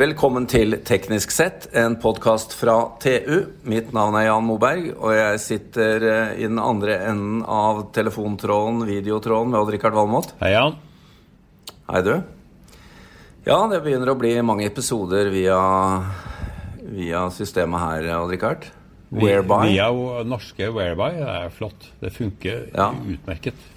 Velkommen 0.00 0.46
til 0.48 0.78
Teknisk 0.86 1.32
sett, 1.34 1.66
en 1.76 1.98
podkast 2.00 2.54
fra 2.56 2.72
TU. 3.02 3.50
Mitt 3.68 3.90
navn 3.92 4.14
er 4.16 4.30
Jan 4.30 4.46
Moberg, 4.48 4.86
og 4.96 5.10
jeg 5.12 5.40
sitter 5.44 6.06
eh, 6.08 6.30
i 6.40 6.46
den 6.46 6.56
andre 6.62 6.94
enden 7.10 7.42
av 7.44 7.82
telefontråden, 7.92 8.78
videotråden, 8.88 9.50
med 9.52 9.60
Odd-Rikard 9.60 9.98
Valmot. 9.98 10.32
Hei, 10.40 10.54
Jan. 10.54 10.78
Hei, 11.90 12.00
du. 12.06 12.14
Ja, 13.44 13.58
det 13.68 13.82
begynner 13.84 14.14
å 14.14 14.16
bli 14.16 14.32
mange 14.40 14.64
episoder 14.70 15.28
via, 15.34 15.58
via 16.80 17.26
systemet 17.36 17.84
her, 17.84 18.08
Odd-Rikard. 18.22 18.70
Whereby. 19.12 19.74
Via 19.74 19.90
norske 20.24 20.70
Whereby. 20.72 21.10
Det 21.18 21.36
er 21.42 21.52
flott. 21.58 21.90
Det 22.00 22.14
funker 22.16 22.70
ja. 22.72 22.88
utmerket. 23.18 23.68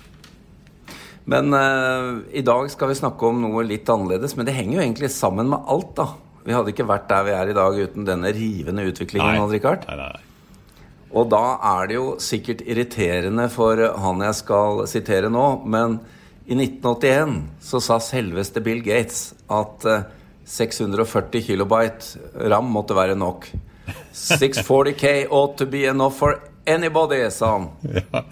Men 1.29 1.53
uh, 1.55 2.19
i 2.35 2.43
dag 2.43 2.67
skal 2.71 2.91
vi 2.91 2.99
snakke 2.99 3.29
om 3.29 3.39
noe 3.43 3.63
litt 3.67 3.89
annerledes. 3.89 4.35
Men 4.35 4.47
det 4.47 4.55
henger 4.57 4.77
jo 4.79 4.83
egentlig 4.83 5.11
sammen 5.13 5.49
med 5.51 5.69
alt, 5.71 5.93
da. 5.99 6.09
Vi 6.43 6.55
hadde 6.55 6.73
ikke 6.73 6.87
vært 6.89 7.07
der 7.11 7.27
vi 7.27 7.35
er 7.37 7.51
i 7.51 7.55
dag 7.55 7.77
uten 7.79 8.07
denne 8.07 8.33
rivende 8.35 8.87
utviklingen. 8.89 9.39
Nei. 9.39 9.51
Richard. 9.53 9.85
Nei, 9.87 9.95
nei, 10.01 10.81
Og 11.13 11.29
da 11.31 11.43
er 11.75 11.87
det 11.87 11.95
jo 11.99 12.07
sikkert 12.23 12.65
irriterende 12.67 13.47
for 13.53 13.79
han 14.03 14.25
jeg 14.27 14.39
skal 14.41 14.83
sitere 14.91 15.31
nå, 15.31 15.45
men 15.63 16.01
i 16.43 16.57
1981 16.57 17.37
så 17.63 17.79
sa 17.79 18.01
selveste 18.03 18.59
Bill 18.65 18.83
Gates 18.83 19.29
at 19.47 19.87
uh, 19.87 20.01
640 20.43 21.45
kilobyte 21.47 22.49
ram 22.51 22.67
måtte 22.73 22.97
være 22.97 23.15
nok. 23.15 23.47
640K 24.13 25.29
ought 25.31 25.55
to 25.57 25.65
be 25.65 25.85
enough 25.87 26.19
for 26.19 26.41
anybody, 26.67 27.29
sa 27.31 27.55
han. 27.57 27.71
Ja. 27.87 28.25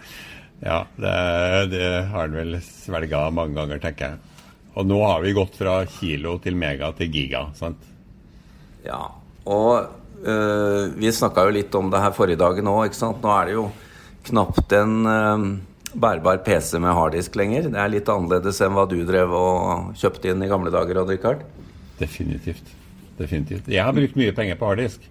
Ja, 0.62 0.84
det, 0.96 1.14
det 1.74 1.88
har 2.12 2.28
han 2.28 2.36
vel 2.38 2.60
svelga 2.62 3.26
mange 3.34 3.58
ganger, 3.58 3.82
tenker 3.82 4.12
jeg. 4.12 4.20
Og 4.78 4.86
nå 4.88 5.00
har 5.04 5.24
vi 5.24 5.34
gått 5.36 5.58
fra 5.60 5.82
kilo 5.90 6.38
til 6.44 6.56
mega 6.60 6.92
til 6.96 7.10
giga, 7.12 7.48
sant? 7.58 7.82
Ja, 8.86 9.02
og 9.50 10.24
øh, 10.24 10.94
vi 10.96 11.12
snakka 11.12 11.48
jo 11.48 11.56
litt 11.58 11.76
om 11.78 11.90
det 11.92 12.02
her 12.02 12.14
forrige 12.16 12.40
dagen 12.40 12.70
òg, 12.72 12.86
ikke 12.88 13.02
sant. 13.02 13.20
Nå 13.24 13.34
er 13.36 13.50
det 13.50 13.58
jo 13.58 13.66
knapt 14.30 14.78
en 14.78 14.96
øh, 15.10 15.48
bærbar 15.94 16.44
PC 16.46 16.78
med 16.80 16.96
harddisk 16.96 17.36
lenger. 17.42 17.68
Det 17.74 17.82
er 17.82 17.92
litt 17.92 18.12
annerledes 18.14 18.62
enn 18.64 18.78
hva 18.78 18.86
du 18.90 19.00
drev 19.08 19.34
og 19.36 19.98
kjøpte 20.00 20.32
inn 20.32 20.46
i 20.46 20.52
gamle 20.52 20.72
dager, 20.74 21.02
Odd 21.02 21.12
Rikard? 21.12 21.44
Definitivt. 22.00 22.78
Definitivt. 23.20 23.68
Jeg 23.70 23.84
har 23.84 23.98
brukt 23.98 24.16
mye 24.18 24.34
penger 24.38 24.62
på 24.62 24.72
harddisk. 24.72 25.11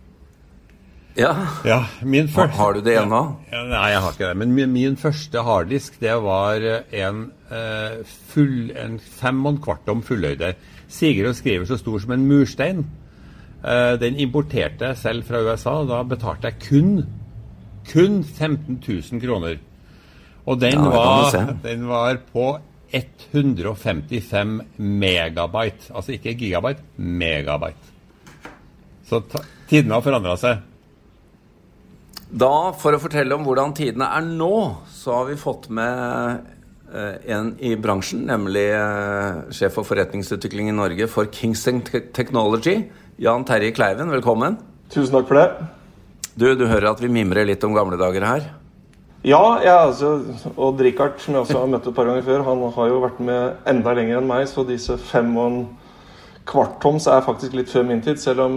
Ja. 1.19 1.33
ja 1.67 1.81
første, 2.01 2.57
har 2.57 2.75
du 2.75 2.81
det 2.85 2.97
ennå? 3.01 3.21
Ja, 3.51 3.65
nei, 3.67 3.89
jeg 3.93 4.03
har 4.05 4.15
ikke 4.15 4.29
det. 4.29 4.37
Men 4.37 4.55
min, 4.55 4.73
min 4.73 4.97
første 4.97 5.43
harddisk 5.43 5.99
det 6.01 6.15
var 6.23 6.63
en, 6.93 7.25
uh, 7.51 8.01
full, 8.31 8.71
en 8.79 8.99
fem 9.01 9.45
og 9.47 9.57
en 9.57 9.63
kvart 9.65 9.91
om 9.91 10.03
fullhøyde. 10.07 10.55
Sigrid 10.91 11.35
skriver 11.39 11.67
så 11.67 11.79
stor 11.81 11.99
som 12.03 12.15
en 12.15 12.27
murstein. 12.29 12.85
Uh, 13.65 13.99
den 14.01 14.17
importerte 14.23 14.93
jeg 14.93 15.01
selv 15.03 15.27
fra 15.29 15.43
USA. 15.43 15.81
Da 15.89 16.03
betalte 16.07 16.53
jeg 16.53 16.63
kun, 16.69 17.05
kun 17.91 18.23
15 18.25 18.83
000 18.89 19.21
kroner. 19.27 19.61
Og 20.47 20.61
den, 20.61 20.79
ja, 20.79 20.89
var, 20.89 21.57
den 21.63 21.89
var 21.89 22.17
på 22.33 22.59
155 22.93 24.61
megabyte. 24.77 25.93
Altså 25.95 26.13
ikke 26.13 26.35
gigabyte, 26.35 26.83
megabyte. 26.97 27.95
Så 29.07 29.23
tidene 29.69 29.95
har 29.99 30.07
forandra 30.07 30.37
seg. 30.39 30.70
Da, 32.31 32.71
for 32.79 32.95
å 32.95 33.01
fortelle 33.03 33.35
om 33.35 33.43
hvordan 33.43 33.73
tidene 33.75 34.07
er 34.15 34.23
nå, 34.23 34.55
så 34.95 35.17
har 35.19 35.27
vi 35.33 35.35
fått 35.39 35.67
med 35.75 36.45
eh, 36.95 37.17
en 37.35 37.57
i 37.59 37.73
bransjen, 37.75 38.23
nemlig 38.29 38.69
eh, 38.71 39.41
sjef 39.55 39.75
for 39.75 39.89
forretningsutvikling 39.89 40.71
i 40.71 40.77
Norge 40.77 41.09
for 41.11 41.27
Kingston 41.35 41.83
Technology, 42.15 42.85
Jan 43.19 43.43
Terje 43.49 43.73
Kleiven. 43.75 44.15
Velkommen. 44.15 44.61
Tusen 44.95 45.19
takk 45.19 45.27
for 45.27 45.41
det. 45.41 45.67
Du, 46.39 46.47
du 46.55 46.69
hører 46.71 46.93
at 46.93 47.03
vi 47.03 47.11
mimrer 47.11 47.49
litt 47.51 47.67
om 47.67 47.75
gamle 47.75 47.99
dager 47.99 48.29
her? 48.29 48.47
Ja, 49.27 49.43
jeg, 49.61 49.75
altså, 49.75 50.15
og 50.55 50.79
Richard, 50.81 51.19
som 51.21 51.35
jeg 51.35 51.43
også 51.43 51.59
har 51.59 51.69
møtt 51.75 51.91
et 51.91 51.99
par 51.99 52.09
ganger 52.09 52.25
før, 52.25 52.47
han 52.47 52.63
har 52.79 52.95
jo 52.95 53.03
vært 53.03 53.19
med 53.27 53.69
enda 53.75 53.99
lenger 53.99 54.23
enn 54.23 54.31
meg, 54.31 54.47
så 54.49 54.63
disse 54.65 54.95
fem 55.11 55.35
og 55.35 55.51
en 55.51 55.63
kvart 56.49 56.79
toms 56.83 57.11
er 57.11 57.27
faktisk 57.27 57.59
litt 57.59 57.71
før 57.71 57.85
min 57.91 58.01
tid, 58.07 58.23
selv 58.23 58.47
om 58.47 58.55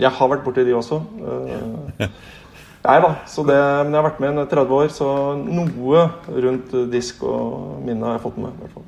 jeg 0.00 0.10
har 0.14 0.30
vært 0.30 0.46
borti 0.46 0.64
de 0.64 0.78
også. 0.78 1.02
Uh, 1.18 2.06
Nei 2.84 2.98
da. 3.02 3.10
men 3.44 3.90
jeg 3.90 3.98
har 3.98 4.06
vært 4.06 4.20
med 4.22 4.38
i 4.38 4.46
30 4.52 4.76
år, 4.76 4.92
så 4.94 5.08
noe 5.40 6.04
rundt 6.28 6.76
disk 6.92 7.24
og 7.26 7.82
minne 7.84 8.06
har 8.06 8.18
jeg 8.18 8.24
fått 8.28 8.38
med. 8.40 8.54
Hvert 8.62 8.76
fall. 8.76 8.86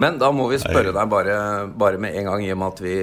Men 0.00 0.16
da 0.16 0.30
må 0.32 0.46
vi 0.48 0.56
spørre 0.60 0.94
deg 0.96 1.12
bare, 1.12 1.36
bare 1.76 2.00
med 2.00 2.16
en 2.16 2.30
gang, 2.30 2.42
i 2.44 2.52
og 2.54 2.58
med 2.62 2.72
at 2.72 2.82
vi, 2.82 2.96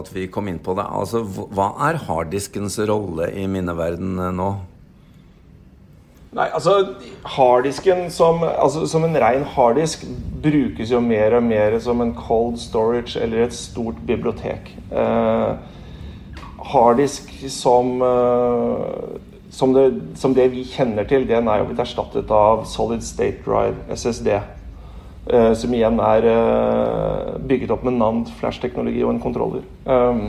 at 0.00 0.10
vi, 0.14 0.26
kom 0.32 0.48
inn 0.48 0.60
på 0.64 0.74
det. 0.78 0.86
Altså, 0.88 1.20
Hva 1.22 1.74
er 1.90 2.00
harddiskens 2.08 2.78
rolle 2.88 3.28
i 3.36 3.44
minneverden 3.50 4.16
nå? 4.38 4.48
Nei, 6.38 6.44
altså 6.52 6.94
Harddisken 7.24 8.10
som, 8.12 8.42
altså, 8.44 8.84
som 8.88 9.04
en 9.06 9.16
ren 9.16 9.46
harddisk 9.48 10.04
brukes 10.44 10.92
jo 10.92 11.00
mer 11.00 11.38
og 11.38 11.46
mer 11.46 11.78
som 11.80 12.02
en 12.04 12.12
cold 12.16 12.58
storage 12.60 13.16
eller 13.20 13.46
et 13.46 13.56
stort 13.56 13.96
bibliotek. 14.06 14.68
Eh, 14.92 15.54
harddisk 16.68 17.32
som 17.52 18.04
eh, 18.04 19.16
som 19.58 19.72
det, 19.74 19.90
som 20.14 20.34
det, 20.34 20.46
vi 20.52 20.62
kjenner 20.62 21.06
til, 21.08 21.24
den 21.26 21.48
er 21.50 21.58
jo 21.58 21.66
blitt 21.66 21.80
erstattet 21.82 22.30
av 22.30 22.62
Solid 22.70 23.02
State 23.02 23.42
Drive, 23.42 23.80
SSD. 23.90 24.36
Eh, 25.26 25.52
som 25.58 25.72
igjen 25.74 25.98
er 26.00 26.26
eh, 26.30 27.32
bygget 27.42 27.72
opp 27.74 27.82
med 27.84 27.98
NAND, 27.98 28.30
flash-teknologi 28.38 29.02
og 29.02 29.16
en 29.16 29.18
kontroller. 29.20 29.64
Um, 29.84 30.28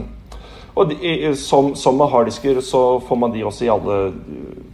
og 0.73 0.89
de, 0.89 1.29
som, 1.37 1.75
som, 1.77 1.99
med 1.99 2.09
harddisker 2.09 2.57
så 2.65 2.81
får 3.05 3.19
man 3.21 3.35
de 3.35 3.45
også 3.45 3.67
i 3.67 3.69
alle 3.71 3.99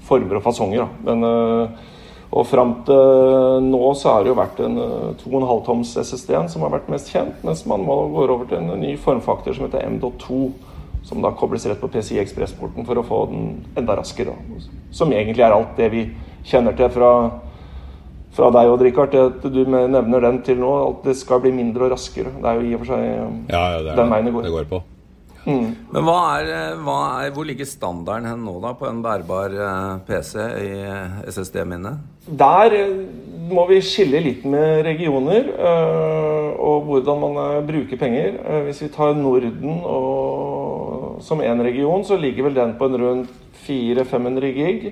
former 0.08 0.40
og 0.40 0.46
fasonger. 0.48 0.86
Da. 0.86 1.10
Men, 1.10 1.28
eh, 1.28 1.92
og 2.36 2.48
fram 2.48 2.72
til 2.88 3.68
nå 3.68 3.92
så 4.00 4.14
har 4.14 4.24
det 4.24 4.32
jo 4.32 4.38
vært 4.40 4.62
en 4.64 4.80
2,5 5.20 5.60
toms 5.68 5.92
SSD-en 6.00 6.50
som 6.52 6.64
har 6.66 6.74
vært 6.74 6.90
mest 6.92 7.12
kjent, 7.12 7.44
mens 7.46 7.68
man 7.70 7.84
må 7.86 8.00
gå 8.16 8.24
over 8.26 8.48
til 8.50 8.64
en 8.64 8.80
ny 8.82 8.96
formfaktor 9.00 9.56
som 9.56 9.68
heter 9.68 9.86
M.2 9.88 10.40
som 11.06 11.22
da 11.22 11.32
kobles 11.38 11.66
rett 11.70 11.82
på 11.82 11.90
PCI 11.94 12.18
Ekspress-porten 12.24 12.86
for 12.88 12.98
å 12.98 13.06
få 13.06 13.20
den 13.30 13.50
enda 13.78 13.98
raskere. 14.00 14.34
Som 14.96 15.14
egentlig 15.14 15.46
er 15.46 15.54
alt 15.54 15.78
det 15.78 15.92
vi 15.94 16.06
kjenner 16.46 16.74
til 16.78 16.90
fra, 16.94 17.12
fra 18.34 18.50
deg 18.56 18.72
og 18.74 18.82
Richard. 18.82 19.14
At 19.14 19.46
du 19.46 19.62
nevner 19.70 20.26
den 20.26 20.42
til 20.48 20.58
nå. 20.64 20.74
At 20.90 21.06
det 21.06 21.18
skal 21.22 21.44
bli 21.44 21.54
mindre 21.54 21.86
og 21.86 21.94
raskere. 21.94 22.34
Det 22.40 22.50
er 22.50 22.58
jo 22.60 22.66
i 22.66 22.74
og 22.74 22.82
for 22.82 22.96
seg 22.96 23.06
ja, 23.06 23.22
ja, 23.54 23.80
det 23.86 23.94
er, 23.94 24.02
den 24.02 24.14
veien 24.16 24.30
det 24.30 24.36
går. 24.36 24.48
Det 24.48 24.56
går 24.58 24.70
på. 24.74 24.82
Mm. 25.46 25.68
Men 25.94 26.08
hva 26.08 26.18
er, 26.40 26.48
hva 26.82 26.98
er, 27.22 27.30
hvor 27.36 27.46
ligger 27.46 27.70
standarden 27.70 28.26
hen 28.32 28.42
nå 28.48 28.56
da 28.64 28.72
på 28.74 28.88
en 28.90 29.04
bærbar 29.06 29.54
eh, 29.54 29.92
PC 30.08 30.42
i 30.42 30.72
SSD-minnet? 31.30 32.02
Der 32.26 32.74
eh, 32.74 32.96
må 33.54 33.68
vi 33.70 33.78
skille 33.86 34.24
litt 34.26 34.48
med 34.50 34.82
regioner 34.88 35.52
og 36.66 36.88
hvordan 36.88 37.20
man 37.22 37.68
bruker 37.68 38.00
penger. 38.02 38.40
Hvis 38.66 38.82
vi 38.82 38.90
tar 38.90 39.14
Norden 39.14 39.84
og 39.86 40.45
som 41.22 41.42
én 41.44 41.64
region, 41.64 42.06
så 42.06 42.18
ligger 42.20 42.50
vel 42.50 42.58
den 42.58 42.76
på 42.80 42.90
en 42.90 42.98
rundt 43.02 43.36
400-500 43.66 44.56
gig. 44.56 44.88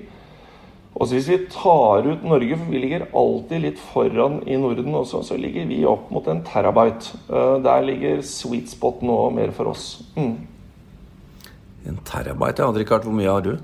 Og 0.94 1.10
hvis 1.10 1.26
vi 1.26 1.40
tar 1.50 2.06
ut 2.06 2.22
Norge, 2.22 2.56
for 2.56 2.70
vi 2.70 2.80
ligger 2.84 3.08
alltid 3.18 3.64
litt 3.64 3.80
foran 3.82 4.38
i 4.46 4.58
Norden 4.60 4.94
også, 4.94 5.24
så 5.26 5.38
ligger 5.38 5.66
vi 5.66 5.80
opp 5.90 6.10
mot 6.14 6.26
en 6.30 6.44
terabyte. 6.46 7.18
Eh, 7.26 7.56
der 7.64 7.86
ligger 7.88 8.22
sweet 8.22 8.70
spot 8.70 9.02
nå 9.02 9.18
mer 9.34 9.50
for 9.56 9.72
oss. 9.72 10.04
Mm. 10.14 10.36
En 11.90 12.02
terabyte? 12.06 12.62
Jeg 12.62 12.68
hadde 12.68 12.84
ikke 12.84 12.98
hørt 12.98 13.08
hvor 13.10 13.18
mye 13.18 13.32
har 13.32 13.46
du? 13.46 13.56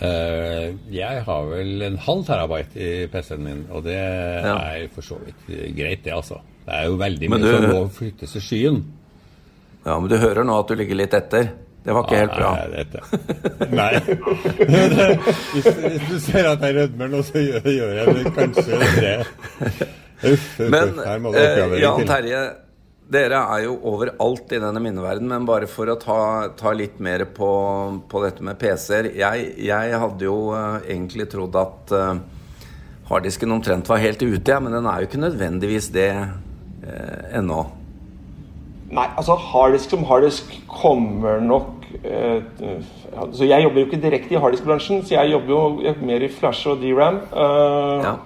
Uh, 0.00 0.72
jeg 0.88 1.22
har 1.26 1.42
vel 1.50 1.82
en 1.84 1.98
halv 2.00 2.22
terabyte 2.24 2.80
i 2.80 3.06
PC-en 3.12 3.42
min, 3.44 3.66
og 3.68 3.84
det 3.84 3.98
ja. 3.98 4.54
er 4.56 4.86
for 4.94 5.04
så 5.04 5.18
vidt 5.20 5.76
greit, 5.76 6.00
det, 6.06 6.14
altså. 6.16 6.40
Det 6.64 6.72
er 6.72 6.86
jo 6.88 6.96
veldig 7.00 7.28
mye 7.28 7.42
du... 7.42 7.50
som 7.52 7.66
må 7.68 7.82
flyttes 7.92 8.36
i 8.40 8.42
skyen. 8.44 8.80
Ja, 9.84 9.96
Men 9.98 10.08
du 10.10 10.16
hører 10.20 10.44
nå 10.44 10.60
at 10.60 10.68
du 10.68 10.76
ligger 10.78 10.98
litt 10.98 11.14
etter. 11.16 11.52
Det 11.80 11.94
var 11.96 12.04
ikke 12.04 12.18
helt 12.20 12.34
bra. 12.36 12.50
Nei. 13.72 13.92
nei. 13.96 15.14
hvis, 15.54 15.68
hvis, 15.68 16.08
du 16.10 16.18
ser 16.20 16.50
at 16.50 16.64
jeg 16.66 16.76
rødmer 16.76 17.08
nå, 17.08 17.22
så 17.24 17.40
gjør, 17.40 17.68
gjør 17.72 17.94
jeg 17.96 18.16
det 18.18 18.32
kanskje 18.36 18.80
det. 19.00 19.14
Uff, 20.30 20.50
men 20.60 20.98
eh, 21.00 21.78
Jan 21.80 22.04
Terje, 22.04 22.42
dere 23.10 23.40
er 23.54 23.64
jo 23.64 23.78
overalt 23.88 24.52
i 24.52 24.60
denne 24.60 24.82
minneverden, 24.84 25.30
men 25.32 25.48
bare 25.48 25.70
for 25.70 25.88
å 25.88 25.96
ta, 26.00 26.20
ta 26.58 26.74
litt 26.76 27.00
mer 27.00 27.24
på, 27.32 27.48
på, 28.10 28.22
dette 28.26 28.44
med 28.44 28.60
PC-er. 28.60 29.14
Jeg, 29.16 29.48
jeg, 29.64 29.96
hadde 30.04 30.28
jo 30.28 30.36
uh, 30.52 30.82
egentlig 30.84 31.30
trodd 31.32 31.56
at 31.58 31.96
uh, 31.96 32.12
harddisken 33.08 33.56
omtrent 33.56 33.88
var 33.88 34.04
helt 34.04 34.20
ute, 34.20 34.52
ja, 34.52 34.60
men 34.60 34.76
den 34.76 34.86
er 34.86 35.00
jo 35.00 35.08
ikke 35.08 35.24
nødvendigvis 35.24 35.88
det 35.96 36.10
uh, 36.12 37.22
ennå. 37.40 37.64
Nei, 38.90 39.06
altså 39.14 39.36
harddisk 39.38 39.92
som 39.92 40.02
harddisk 40.08 40.50
kommer 40.66 41.38
nok 41.44 41.84
eh, 42.02 42.40
Så 43.32 43.46
Jeg 43.46 43.62
jobber 43.62 43.78
jo 43.80 43.86
ikke 43.86 44.00
direkte 44.02 44.34
i 44.34 44.40
harddisk-bransjen, 44.42 45.04
så 45.06 45.14
jeg 45.14 45.30
jobber 45.36 45.52
jo 45.86 45.94
mer 46.06 46.24
i 46.26 46.30
flash 46.32 46.66
og 46.70 46.82
DRAM. 46.82 47.20
Eh, 47.30 48.08
ja. 48.08 48.16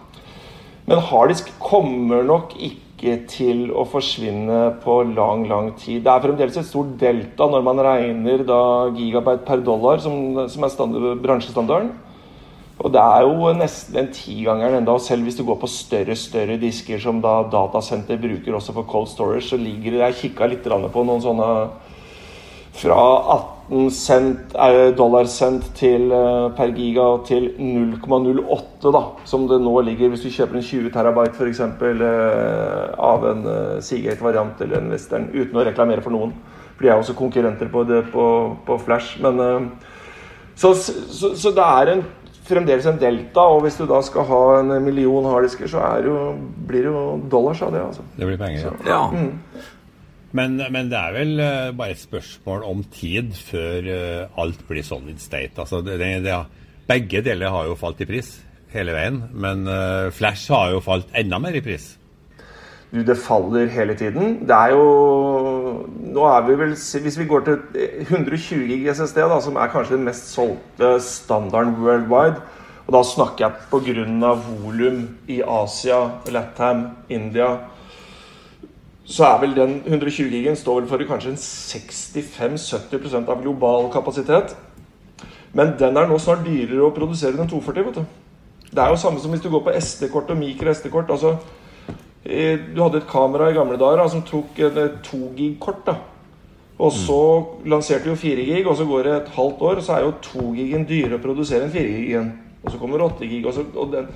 Men 0.88 1.04
harddisk 1.10 1.52
kommer 1.60 2.24
nok 2.24 2.56
ikke 2.60 3.18
til 3.28 3.66
å 3.76 3.84
forsvinne 3.88 4.62
på 4.80 4.96
lang, 5.12 5.44
lang 5.50 5.70
tid. 5.80 6.00
Det 6.04 6.12
er 6.12 6.24
fremdeles 6.24 6.56
et 6.60 6.68
stort 6.68 6.96
delta 7.00 7.48
når 7.50 7.64
man 7.66 7.84
regner 7.84 8.44
da 8.48 8.62
gigabyte 8.96 9.44
per 9.44 9.64
dollar, 9.64 10.00
som, 10.00 10.46
som 10.48 10.64
er 10.64 10.72
standard, 10.72 11.20
bransjestandarden. 11.24 11.92
Og 12.84 12.92
det 12.92 13.00
er 13.00 13.24
jo 13.24 13.48
nesten 13.56 13.96
en 13.96 14.10
tigangeren 14.12 14.82
enda, 14.82 14.98
selv 15.00 15.24
hvis 15.24 15.38
du 15.38 15.44
går 15.48 15.56
på 15.62 15.70
større 15.72 16.16
større 16.20 16.58
disker 16.60 17.00
som 17.00 17.22
da 17.24 17.38
datasenter 17.48 18.18
bruker 18.20 18.58
også 18.58 18.74
for 18.76 18.84
cold 18.90 19.08
storage, 19.08 19.46
så 19.48 19.56
ligger 19.56 19.94
det 19.96 20.02
Jeg 20.02 20.18
kikka 20.20 20.48
litt 20.52 20.68
på 20.68 21.04
noen 21.08 21.22
sånne 21.24 21.48
fra 22.74 22.98
18 23.70 23.90
cent, 23.90 24.54
eh, 24.58 24.90
dollar 24.98 25.24
cent 25.24 25.62
til, 25.78 26.12
eh, 26.12 26.48
per 26.56 26.74
giga 26.74 27.24
til 27.24 27.54
0,08, 27.58 28.92
da, 28.92 29.02
som 29.24 29.46
det 29.48 29.60
nå 29.62 29.80
ligger 29.84 30.10
hvis 30.10 30.24
du 30.24 30.28
kjøper 30.28 30.56
en 30.56 30.62
20 30.62 30.90
terabyte 30.90 31.38
f.eks. 31.38 31.60
Eh, 31.60 32.94
av 32.98 33.24
en 33.24 33.80
Seagate-variant 33.80 34.60
eller 34.60 34.76
en 34.76 34.90
Western, 34.90 35.30
uten 35.32 35.54
å 35.54 35.64
reklamere 35.64 36.02
for 36.02 36.10
noen. 36.10 36.34
For 36.76 36.82
de 36.82 36.90
er 36.90 36.98
også 36.98 37.16
konkurrenter 37.16 37.70
på, 37.70 37.86
det, 37.86 38.02
på, 38.12 38.56
på 38.66 38.78
Flash. 38.82 39.22
Men, 39.22 39.70
så, 40.56 40.74
så, 40.74 41.34
så 41.34 41.54
det 41.54 41.64
er 41.64 41.92
en 41.94 42.04
fremdeles 42.44 42.86
en 42.88 42.98
delta, 43.00 43.46
og 43.54 43.62
hvis 43.64 43.78
du 43.80 43.86
da 43.88 44.00
skal 44.04 44.26
ha 44.28 44.42
en 44.60 44.74
million 44.84 45.26
harddisker, 45.30 45.70
så 45.70 45.84
jo, 46.04 46.18
blir 46.68 46.86
det 46.86 46.92
jo 46.92 47.04
dollars 47.32 47.62
av 47.64 47.72
det. 47.74 47.84
altså. 47.88 48.04
Det 48.18 48.28
blir 48.28 48.40
penger, 48.40 48.66
så, 48.66 48.74
ja. 48.88 49.00
Mm. 49.12 49.72
Men, 50.34 50.58
men, 50.74 50.90
det 50.90 50.98
er 50.98 51.14
vel 51.14 51.36
uh, 51.38 51.70
bare 51.78 51.94
et 51.94 52.02
spørsmål 52.02 52.64
om 52.66 52.80
tid 52.90 53.36
før 53.38 53.86
uh, 53.86 54.40
alt 54.42 54.64
blir 54.66 54.82
solid 54.86 55.20
state. 55.22 55.54
Altså, 55.62 55.78
det, 55.86 55.98
det, 56.00 56.10
det, 56.26 56.40
begge 56.90 57.22
deler 57.24 57.54
har 57.54 57.68
jo 57.70 57.78
falt 57.78 58.02
i 58.02 58.08
pris 58.08 58.34
hele 58.74 58.96
veien, 58.96 59.20
men 59.30 59.62
uh, 59.70 60.10
Flash 60.10 60.50
har 60.50 60.72
jo 60.74 60.82
falt 60.82 61.12
enda 61.14 61.38
mer 61.38 61.54
i 61.54 61.62
pris. 61.62 61.92
Du, 62.90 63.00
det 63.06 63.16
faller 63.18 63.70
hele 63.74 63.94
tiden. 63.98 64.40
Det 64.46 64.54
er 64.54 64.74
jo 64.74 64.82
Nå 66.14 66.24
er 66.28 66.42
vi 66.46 66.56
vel 66.58 66.74
Hvis 66.74 67.18
vi 67.18 67.26
går 67.28 67.44
til 67.46 67.58
120 68.08 68.66
gig 68.70 68.88
SSD, 68.90 69.20
da, 69.30 69.40
som 69.40 69.56
er 69.56 69.72
kanskje 69.72 69.96
den 69.96 70.06
mest 70.08 70.32
solgte 70.32 70.96
standarden 71.02 71.76
worldwide 71.80 72.42
Og 72.86 72.96
da 72.96 73.02
snakker 73.02 73.46
jeg 73.46 73.52
pga. 73.70 74.34
volum 74.60 75.06
i 75.28 75.40
Asia, 75.42 76.20
Latam, 76.30 76.88
India 77.08 77.56
Så 79.04 79.24
er 79.24 79.40
vel 79.40 79.56
den 79.56 79.82
120 79.86 80.30
gigen 80.30 80.56
står 80.56 80.80
vel 80.80 80.88
for 80.88 81.08
kanskje 81.08 81.34
en 81.34 81.40
65-70% 81.40 83.28
av 83.28 83.42
global 83.42 83.90
kapasitet. 83.92 84.56
Men 85.52 85.74
den 85.78 85.96
er 85.96 86.08
nå 86.08 86.16
snart 86.18 86.46
dyrere 86.46 86.86
å 86.86 86.94
produsere 86.94 87.36
enn 87.36 87.50
240. 87.50 87.84
vet 87.84 87.98
du. 88.00 88.04
Det 88.74 88.82
er 88.82 88.88
jo 88.90 88.96
samme 88.96 89.20
som 89.20 89.30
hvis 89.30 89.42
du 89.44 89.50
går 89.52 89.60
på 89.66 89.74
SD-kort 89.76 90.30
og 90.32 90.40
mikro 90.40 90.72
SD-kort. 90.72 91.10
altså 91.10 91.36
du 92.24 92.78
hadde 92.80 93.02
et 93.02 93.08
kamera 93.10 93.50
i 93.50 93.56
gamle 93.56 93.76
dager 93.76 94.00
da, 94.00 94.08
som 94.08 94.24
tok 94.24 94.58
et 94.64 94.78
2 95.04 95.18
gig-kort. 95.36 95.90
Og 96.78 96.90
så 96.90 97.18
mm. 97.20 97.66
lanserte 97.70 98.10
jo 98.10 98.16
4 98.18 98.46
gig, 98.48 98.64
og 98.66 98.78
så 98.78 98.86
går 98.88 99.04
det 99.06 99.12
et 99.16 99.36
halvt 99.36 99.60
år, 99.62 99.78
og 99.78 99.84
så 99.86 99.98
er 99.98 100.06
jo 100.06 100.16
2 100.24 100.46
gigen 100.56 100.88
dyrere 100.88 101.20
å 101.20 101.22
produsere 101.22 101.68
enn 101.68 101.74
4 101.74 101.92
gigen. 102.00 102.32
Og 102.64 102.72
så 102.72 102.80
kommer 102.80 103.04
8 103.04 103.28
gig. 103.28 103.44
Og 103.46 103.54
så, 103.54 103.66
og 103.76 103.92
den, 103.92 104.08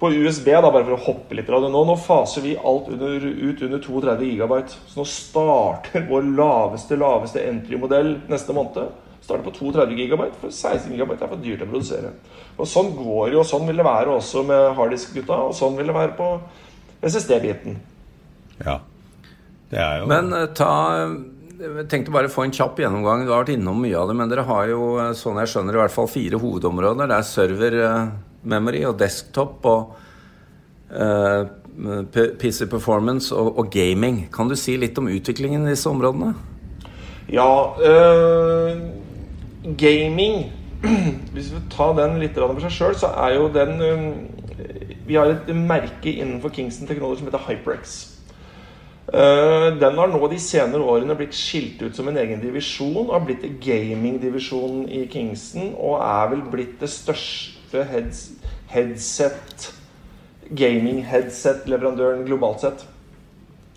på 0.00 0.08
USB, 0.16 0.46
da, 0.48 0.70
bare 0.70 0.86
for 0.86 0.96
å 0.96 1.04
hoppe 1.10 1.36
litt 1.36 1.50
av 1.52 1.66
det 1.66 1.68
nå, 1.74 1.82
nå 1.84 1.98
faser 2.00 2.46
vi 2.46 2.54
alt 2.56 2.88
under, 2.94 3.20
ut 3.20 3.62
under 3.66 3.82
32 3.84 4.30
gigabyte. 4.30 4.80
Så 4.88 5.02
nå 5.02 5.06
starter 5.10 6.06
vår 6.10 6.30
laveste, 6.38 6.96
laveste 7.00 7.44
entry-modell 7.50 8.14
neste 8.30 8.56
måned. 8.56 8.96
Starter 9.20 9.44
på 9.44 9.52
32 9.58 9.98
gigabyte, 9.98 10.40
for 10.40 10.54
16 10.54 10.94
gigabyte 10.94 11.26
er 11.26 11.34
for 11.34 11.44
dyrt 11.44 11.66
å 11.66 11.68
produsere. 11.68 12.14
Og 12.56 12.68
Sånn 12.68 12.94
går 12.96 13.34
jo, 13.34 13.42
og 13.42 13.48
sånn 13.48 13.68
vil 13.68 13.76
det 13.76 13.84
være 13.84 14.16
også 14.16 14.46
med 14.48 14.72
harddisk-gutta, 14.78 15.36
og 15.50 15.54
sånn 15.56 15.76
vil 15.76 15.92
det 15.92 15.98
være 15.98 16.16
på 16.16 16.32
SSD-biten. 17.02 17.76
Ja. 18.64 18.80
Det 19.70 19.78
er 19.78 20.00
jo 20.00 20.08
Men 20.10 20.32
uh, 20.34 20.46
ta 20.54 20.72
jeg 21.60 21.88
tenkte 21.92 22.12
bare 22.14 22.30
få 22.32 22.46
en 22.46 22.54
kjapp 22.54 22.78
gjennomgang. 22.80 23.26
Du 23.26 23.34
har 23.34 23.42
vært 23.42 23.54
innom 23.54 23.80
mye 23.84 23.96
av 23.98 24.08
det, 24.08 24.16
men 24.16 24.30
dere 24.32 24.46
har 24.48 24.68
jo 24.70 24.94
eh, 24.96 25.10
sånn 25.16 25.40
jeg 25.42 25.50
skjønner, 25.52 25.76
i 25.76 25.80
hvert 25.82 25.92
fall 25.92 26.08
fire 26.08 26.40
hovedområder. 26.40 27.10
Det 27.10 27.16
er 27.18 27.26
server 27.28 27.76
uh, 27.84 28.12
memory 28.48 28.80
og 28.88 28.96
desktop 29.00 29.66
og 29.68 29.90
uh, 30.94 31.42
PC 32.40 32.64
performance 32.70 33.34
og, 33.36 33.52
og, 33.60 33.68
gaming. 33.72 34.22
Kan 34.32 34.48
du 34.48 34.56
si 34.56 34.78
litt 34.80 34.96
om 35.00 35.10
utviklingen 35.12 35.66
i 35.66 35.74
disse 35.74 35.88
områdene? 35.90 36.32
Ja 37.30 37.46
Gaming 39.78 40.48
Hvis 41.34 41.52
vi 41.52 41.60
tar 41.70 41.92
den 41.94 42.16
litt 42.18 42.34
for 42.40 42.58
seg 42.64 42.72
sjøl, 42.74 42.96
så 42.98 43.12
er 43.22 43.36
jo 43.36 43.46
den 43.54 43.76
vi 45.06 45.16
har 45.16 45.30
et 45.32 45.50
merke 45.56 46.12
innenfor 46.12 46.52
Kingston 46.54 46.88
Technology 46.88 47.22
som 47.22 47.30
heter 47.30 47.46
HyperX. 47.48 47.98
Eh, 49.10 49.68
den 49.80 49.98
har 49.98 50.10
nå 50.12 50.28
de 50.30 50.38
senere 50.38 50.86
årene 50.86 51.16
blitt 51.18 51.34
skilt 51.34 51.80
ut 51.82 51.96
som 51.96 52.08
en 52.08 52.18
egen 52.20 52.42
divisjon 52.42 53.08
har 53.10 53.24
blitt 53.26 53.42
gamingdivisjonen 53.64 54.84
i 54.86 55.02
Kingston 55.10 55.72
og 55.74 55.98
er 56.04 56.30
vel 56.30 56.44
blitt 56.52 56.76
det 56.78 56.92
største 56.92 57.82
heads, 57.90 58.28
headset 58.70 59.72
gaming-headset-leverandøren 60.50 62.22
globalt 62.26 62.62
sett. 62.62 62.86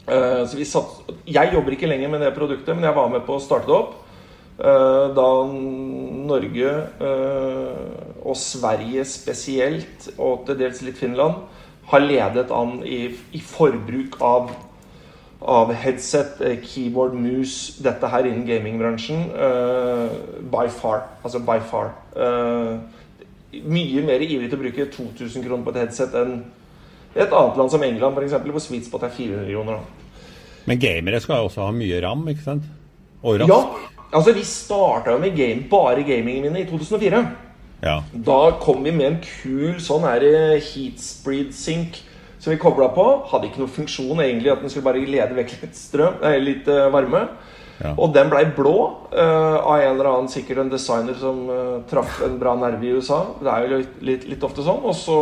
Eh, 0.05 0.45
satt, 0.67 1.11
jeg 1.25 1.53
jobber 1.53 1.75
ikke 1.75 1.89
lenger 1.89 2.11
med 2.13 2.21
det 2.21 2.33
produktet, 2.35 2.75
men 2.75 2.85
jeg 2.85 2.97
var 2.97 3.09
med 3.13 3.25
på 3.25 3.37
å 3.37 3.41
starte 3.41 3.69
det 3.69 3.77
opp. 3.77 3.99
Eh, 4.59 5.05
da 5.17 5.27
Norge 6.29 6.73
og 8.23 8.37
Sverige 8.39 9.03
spesielt, 9.07 10.09
og 10.17 10.45
til 10.47 10.59
dels 10.59 10.81
litt 10.85 10.99
Finland, 10.99 11.43
har 11.91 12.03
ledet 12.03 12.51
an 12.55 12.77
i, 12.87 13.09
i 13.35 13.41
forbruk 13.43 14.15
av, 14.23 14.53
av, 15.41 15.73
headset, 15.75 16.39
eh, 16.41 16.57
keyboard, 16.63 17.17
mus, 17.19 17.75
dette 17.83 18.07
her 18.07 18.29
innen 18.29 18.45
gamingbransjen. 18.47 19.25
Uh, 19.35 20.13
by 20.51 20.69
far. 20.71 21.03
Altså 21.23 21.43
by 21.43 21.59
far. 21.67 21.91
Uh, 22.15 22.79
mye 23.67 24.05
mer 24.07 24.23
ivrig 24.23 24.47
til 24.47 24.57
å 24.57 24.63
bruke 24.63 24.87
2000 24.95 25.43
kroner 25.43 25.65
på 25.65 25.73
et 25.75 25.81
headset 25.83 26.15
enn 26.17 26.37
et 27.13 27.27
annet 27.29 27.59
land 27.59 27.69
som 27.69 27.83
England, 27.85 28.15
f.eks., 28.17 28.39
hvor 28.47 28.63
sweet 28.63 28.87
spot 28.87 29.03
er 29.05 29.11
400 29.13 29.51
kroner. 29.51 29.83
Men 30.65 30.79
gamere 30.81 31.19
skal 31.21 31.43
jo 31.43 31.51
også 31.51 31.67
ha 31.67 31.73
mye 31.75 31.99
ram, 32.01 32.23
ikke 32.31 32.47
sant? 32.47 32.71
Og 33.21 33.43
rask. 33.43 33.51
Ja, 33.51 33.91
Altså, 34.13 34.33
Vi 34.33 34.43
starta 34.45 35.11
jo 35.11 35.17
med 35.17 35.33
game, 35.37 35.63
bare 35.69 36.03
gamingen 36.03 36.43
mine 36.43 36.61
i 36.61 36.67
2004. 36.69 37.21
Ja. 37.83 37.99
Da 38.13 38.39
kom 38.63 38.83
vi 38.85 38.93
med 38.95 39.09
en 39.09 39.21
kul 39.23 39.79
sånn 39.83 40.05
her 40.07 40.23
eh, 40.23 40.59
heat 40.63 41.01
spreed 41.03 41.51
sink 41.55 41.99
som 42.39 42.51
vi 42.51 42.59
kobla 42.59 42.89
på. 42.95 43.05
Hadde 43.31 43.49
ikke 43.49 43.61
noen 43.61 43.71
funksjon 43.71 44.21
egentlig, 44.23 44.51
at 44.51 44.63
den 44.63 44.71
skulle 44.71 44.87
bare 44.87 45.03
lede 45.03 45.35
vekk 45.35 45.57
litt 45.61 45.79
strøm, 45.79 46.21
nei, 46.23 46.37
litt 46.43 46.67
uh, 46.71 46.89
varme. 46.91 47.25
Ja. 47.79 47.93
Og 47.95 48.11
den 48.15 48.29
blei 48.31 48.43
blå 48.55 48.75
uh, 49.11 49.59
av 49.63 49.77
en 49.77 49.93
eller 49.93 50.09
annen, 50.11 50.29
sikkert 50.31 50.61
en 50.63 50.71
designer 50.71 51.15
som 51.19 51.39
uh, 51.47 51.81
traff 51.89 52.21
en 52.23 52.35
bra 52.39 52.55
nerve 52.59 52.87
i 52.87 52.93
USA. 52.95 53.21
Det 53.39 53.51
er 53.51 53.63
jo 53.63 53.79
litt, 53.81 53.97
litt, 54.11 54.27
litt 54.33 54.43
ofte 54.43 54.65
sånn. 54.65 54.83
Og 54.83 54.95
så 54.99 55.17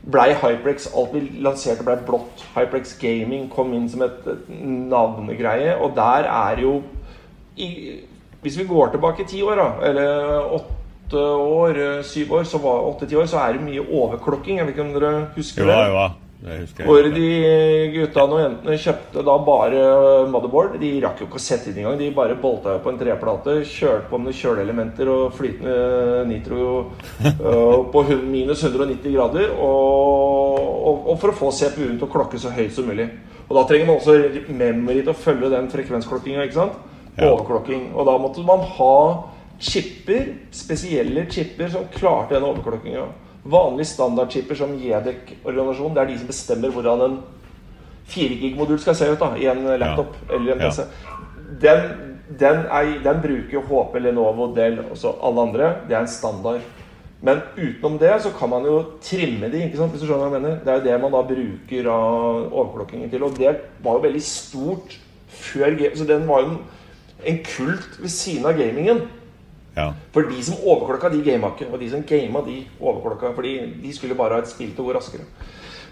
blei 0.00 0.30
Hyprex 0.32 0.88
Alt 0.96 1.12
vi 1.16 1.26
lanserte, 1.44 1.84
blei 1.84 1.98
blått. 2.08 2.44
Hyprex 2.56 2.96
Gaming 3.00 3.48
kom 3.52 3.76
inn 3.76 3.88
som 3.92 4.04
et, 4.08 4.20
et 4.24 4.50
navnegreie, 4.92 5.76
og 5.76 5.92
der 5.96 6.28
er 6.28 6.64
jo 6.64 6.78
i, 7.60 8.00
Hvis 8.40 8.56
vi 8.56 8.64
går 8.64 8.94
tilbake 8.94 9.28
ti 9.28 9.42
år, 9.44 9.60
da, 9.60 9.70
eller 9.90 10.54
åtte 10.56 10.79
år, 11.18 11.78
eh, 11.78 12.02
syv 12.02 12.32
år, 12.32 12.44
så 12.44 12.58
var 12.58 12.86
åtte-ti 12.88 13.16
år, 13.16 13.26
så 13.26 13.38
er 13.42 13.52
det 13.52 13.66
mye 13.66 13.84
overklokking. 13.84 14.58
Jeg 14.58 14.66
vet 14.66 14.74
ikke 14.76 14.86
om 14.86 14.92
dere 14.94 15.12
husker 15.36 15.66
det? 15.66 15.76
Jo, 15.76 15.94
jo. 15.94 16.10
Hvor 16.40 17.04
de 17.12 17.30
guttene 17.92 18.36
og 18.36 18.40
jentene 18.40 18.76
kjøpte 18.80 19.24
da 19.26 19.32
bare 19.44 19.80
motherboard. 20.32 20.78
De 20.80 20.94
rakk 21.04 21.20
jo 21.20 21.26
ikke 21.28 21.36
å 21.36 21.42
sette 21.44 21.68
inn 21.68 21.82
engang. 21.82 21.98
De 22.00 22.08
bare 22.16 22.38
bolta 22.40 22.78
på 22.80 22.88
en 22.88 23.00
treplate, 23.00 23.58
kjørte 23.68 24.08
på 24.08 24.20
med 24.24 24.38
kjøleelementer 24.38 25.10
og 25.12 25.34
flytende 25.36 26.24
nitro 26.30 26.68
uh, 27.20 27.84
på 27.92 28.04
minus 28.24 28.64
190 28.64 29.12
grader. 29.12 29.52
Og, 29.52 30.56
og, 30.56 31.10
og, 31.10 31.18
for 31.20 31.34
å 31.34 31.36
få 31.42 31.50
CPU-en 31.58 31.98
til 32.00 32.08
å 32.08 32.12
klokke 32.14 32.40
så 32.40 32.54
høyt 32.56 32.72
som 32.72 32.88
mulig. 32.88 33.10
Og 33.50 33.58
da 33.58 33.66
trenger 33.68 33.90
man 33.90 34.00
også 34.00 34.16
memory 34.48 35.02
til 35.02 35.12
å 35.12 35.20
følge 35.26 35.52
den 35.52 35.68
frekvensklokkinga. 35.74 36.48
ikke 36.48 36.62
sant? 36.62 36.86
overklokking. 37.18 37.90
Og 37.94 38.06
da 38.06 38.16
måtte 38.20 38.44
man 38.46 38.64
ha 38.78 38.96
chipper, 39.60 40.34
spesielle 40.50 41.26
chipper, 41.30 41.68
som 41.68 41.88
klarte 41.94 42.34
den 42.34 42.46
overklokkinga. 42.48 43.04
Vanlige 43.50 43.92
standardchipper 43.94 44.56
som 44.58 44.72
JEDEC-organisasjonen, 44.76 45.94
det 45.96 46.02
er 46.02 46.10
de 46.10 46.18
som 46.20 46.28
bestemmer 46.28 46.72
hvordan 46.74 47.04
en 47.06 47.20
4 48.10 48.40
gig-modul 48.40 48.80
skal 48.82 48.96
se 48.98 49.08
ut 49.12 49.20
da, 49.20 49.30
i 49.38 49.48
en 49.50 49.62
laptop 49.80 50.16
ja. 50.26 50.34
eller 50.36 50.56
en 50.56 50.64
PC. 50.64 50.82
Ja. 50.82 51.16
Den, 51.60 51.86
den, 52.40 52.64
er, 52.66 52.90
den, 53.04 53.22
bruker 53.22 53.64
HP, 53.68 53.96
Lenovo, 54.04 54.50
Dell 54.56 54.80
og 54.82 55.24
alle 55.26 55.46
andre. 55.48 55.72
Det 55.88 55.96
er 55.96 56.04
en 56.04 56.10
standard. 56.10 56.66
Men 57.20 57.42
utenom 57.56 57.98
det 58.00 58.14
så 58.24 58.32
kan 58.32 58.48
man 58.48 58.64
jo 58.64 58.78
trimme 59.04 59.50
de, 59.52 59.66
ikke 59.66 59.76
sant, 59.76 59.92
hvis 59.92 60.02
du 60.02 60.08
skjønner 60.08 60.30
hva 60.30 60.38
jeg 60.38 60.40
mener. 60.40 60.58
Det 60.64 60.72
er 60.72 60.78
jo 60.78 60.86
det 60.88 60.98
man 61.02 61.14
da 61.14 61.22
bruker 61.28 61.88
av 61.92 62.44
overklokkingen 62.48 63.12
til. 63.12 63.24
Og 63.26 63.36
det 63.36 63.54
var 63.84 63.98
jo 63.98 64.04
veldig 64.06 64.22
stort 64.24 64.96
før 65.30 65.76
Så 65.94 66.04
den 66.08 66.26
var 66.28 66.46
jo 66.46 66.56
en 67.28 67.42
kult 67.44 68.00
ved 68.00 68.08
siden 68.08 68.46
av 68.48 68.56
gamingen. 68.58 69.04
Ja. 69.76 69.92
For 70.14 70.26
de 70.30 70.42
som 70.44 70.58
overklokka, 70.60 71.12
de 71.12 71.22
gama 71.24 71.52
ikke. 71.54 71.70
Og 71.70 71.80
de 71.80 71.90
som 71.92 72.02
gama, 72.06 72.42
de 72.46 72.64
overklokka. 72.80 73.34
Fordi 73.36 73.54
de 73.82 73.94
skulle 73.96 74.18
bare 74.18 74.38
ha 74.38 74.44
et 74.44 74.50
spill 74.50 74.74
til 74.74 74.84
å 74.84 74.90
gå 74.90 74.96
raskere. 74.98 75.28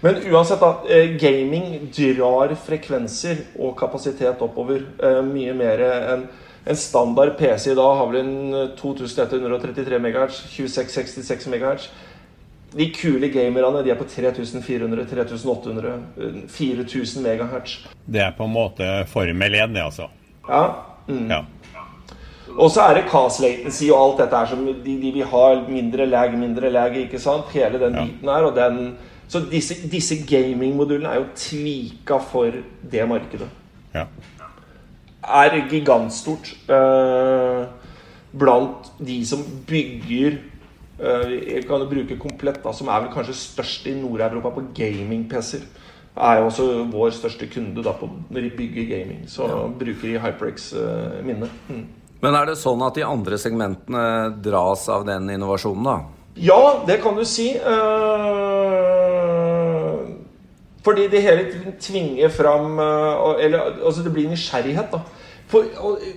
Men 0.03 0.19
uansett, 0.31 0.61
da. 0.63 0.83
Eh, 0.87 1.15
gaming 1.19 1.89
drar 1.95 2.53
frekvenser 2.67 3.43
og 3.59 3.73
kapasitet 3.79 4.43
oppover 4.45 4.85
eh, 5.03 5.23
mye 5.27 5.55
mer 5.57 5.83
enn 5.87 6.29
en 6.69 6.75
standard 6.75 7.37
PC 7.37 7.71
i 7.71 7.75
dag 7.75 7.95
har 7.97 8.07
vel 8.11 8.19
en 8.19 8.69
2133 8.77 9.99
MHz, 9.99 10.41
2666 10.53 11.47
MHz. 11.47 11.87
De 12.75 12.85
kule 12.93 13.31
gamerne 13.33 13.81
de 13.81 13.89
er 13.89 13.97
på 13.97 14.05
3400, 14.05 15.05
3800, 15.09 15.93
4000 16.53 17.25
MHz. 17.25 17.77
Det 18.05 18.21
er 18.21 18.35
på 18.37 18.45
en 18.45 18.53
måte 18.53 18.89
Formel 19.09 19.55
1, 19.55 19.73
det, 19.73 19.81
altså? 19.81 20.09
Ja. 20.45 20.63
Mm. 21.07 21.25
ja. 21.31 21.41
Og 22.59 22.71
så 22.73 22.83
er 22.83 22.97
det 22.97 23.05
cast 23.07 23.39
latency 23.39 23.87
og 23.87 23.99
alt 23.99 24.17
dette 24.23 24.39
her 24.41 24.49
som 24.51 24.65
de, 24.67 24.73
de 24.83 25.11
vil 25.15 25.27
ha. 25.31 25.43
Mindre 25.69 26.07
lag, 26.09 26.33
mindre 26.35 26.71
lag, 26.73 26.95
ikke 27.05 27.21
sant? 27.21 27.47
Hele 27.55 27.79
den 27.79 27.95
biten 27.95 28.31
her. 28.31 28.47
Og 28.49 28.55
den, 28.57 28.97
så 29.31 29.41
disse, 29.47 29.77
disse 29.91 30.17
gamingmodulene 30.27 31.07
er 31.07 31.21
jo 31.21 31.29
tvika 31.39 32.19
for 32.31 32.59
det 32.91 33.05
markedet. 33.07 33.47
Ja. 33.93 34.05
Er 35.23 35.55
gigantstort 35.69 36.51
eh, 36.71 37.63
blant 38.39 38.91
de 38.99 39.17
som 39.27 39.41
bygger 39.67 40.37
eh, 40.99 41.31
Jeg 41.31 41.65
kan 41.67 41.85
bruke 41.89 42.17
Komplett, 42.19 42.63
da, 42.63 42.73
som 42.73 42.87
er 42.87 43.05
vel 43.05 43.13
kanskje 43.13 43.37
størst 43.37 43.87
i 43.87 43.95
Nord-Europa 43.99 44.51
på 44.57 44.65
gaming-PC-er. 44.75 45.63
Er 46.19 46.41
jo 46.41 46.49
også 46.49 46.65
vår 46.91 47.13
største 47.15 47.47
kunde 47.47 47.83
da, 47.85 47.93
på, 47.95 48.09
de 48.35 48.51
bygger 48.57 48.89
gaming. 48.89 49.23
Så 49.31 49.47
ja. 49.47 49.61
bruker 49.79 50.07
de 50.09 50.19
HyperX-minnet. 50.25 51.55
Eh, 51.69 51.77
Mm. 51.77 51.87
Men 52.19 52.35
er 52.35 52.49
det 52.49 52.57
sånn 52.59 52.81
at 52.83 52.97
de 52.99 53.03
andre 53.07 53.37
segmentene 53.39 54.05
dras 54.43 54.89
av 54.91 55.05
den 55.07 55.29
innovasjonen, 55.31 55.83
da? 55.87 55.97
Ja, 56.39 56.83
det 56.87 57.01
kan 57.03 57.15
du 57.15 57.25
si. 57.27 57.53
Uh, 57.59 58.79
fordi 60.83 61.07
det 61.11 61.21
hele 61.23 61.43
tiden 61.51 61.73
tvinger 61.81 62.29
fram 62.31 62.79
uh, 62.79 63.35
Eller 63.43 63.59
altså 63.83 64.01
det 64.05 64.13
blir 64.15 64.29
nysgjerrighet, 64.31 64.91
da. 64.93 64.99
For, 65.49 65.65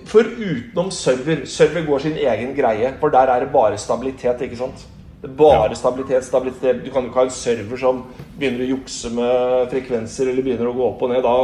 for, 0.05 0.23
utenom 0.37 0.91
server 0.93 1.45
Server 1.49 1.85
går 1.87 1.99
sin 2.03 2.17
egen 2.21 2.51
greie, 2.55 2.93
for 2.99 3.09
der 3.09 3.31
er 3.33 3.39
det 3.41 3.53
bare 3.53 3.77
stabilitet, 3.81 4.41
ikke 4.45 4.59
sant? 4.59 4.85
Bare 5.23 5.75
stabilitet, 5.75 6.25
stabilitet. 6.27 6.83
Du 6.85 6.91
kan 6.91 7.03
jo 7.03 7.09
ikke 7.09 7.21
ha 7.21 7.25
en 7.29 7.33
server 7.33 7.77
som 7.79 8.03
begynner 8.37 8.65
å 8.65 8.71
jukse 8.75 9.09
med 9.15 9.71
frekvenser 9.71 10.29
eller 10.29 10.43
begynner 10.45 10.67
å 10.69 10.75
gå 10.75 10.83
opp 10.85 11.01
og 11.07 11.09
ned. 11.13 11.23
Da 11.23 11.35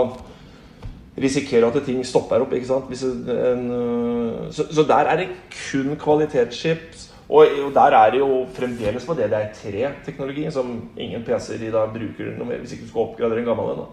risikerer 1.21 1.67
at 1.67 1.85
ting 1.85 2.05
stopper 2.05 2.43
opp. 2.43 2.53
ikke 2.53 2.67
sant? 2.67 3.03
En, 3.03 3.71
øh, 3.71 4.51
så, 4.51 4.65
så, 4.71 4.83
der 4.83 5.11
er 5.11 5.17
det 5.17 5.27
kun 5.71 5.95
kvalitetschips. 5.95 7.09
Og, 7.29 7.45
og, 7.65 7.73
der 7.73 7.81
er 7.93 8.11
det 8.11 8.19
jo 8.19 8.45
fremdeles 8.53 9.05
på 9.05 9.13
DDR3-teknologi, 9.13 10.51
som 10.51 10.89
ingen 10.97 11.23
PC-er 11.23 11.67
i 11.67 11.71
dag 11.71 11.91
bruker 11.93 12.31
noe 12.37 12.47
mer, 12.47 12.57
hvis 12.63 12.73
ikke 12.73 12.87
du 12.87 12.89
skal 12.89 13.03
oppgradere 13.03 13.43
en 13.43 13.45
gammel 13.51 13.69
en. 13.75 13.91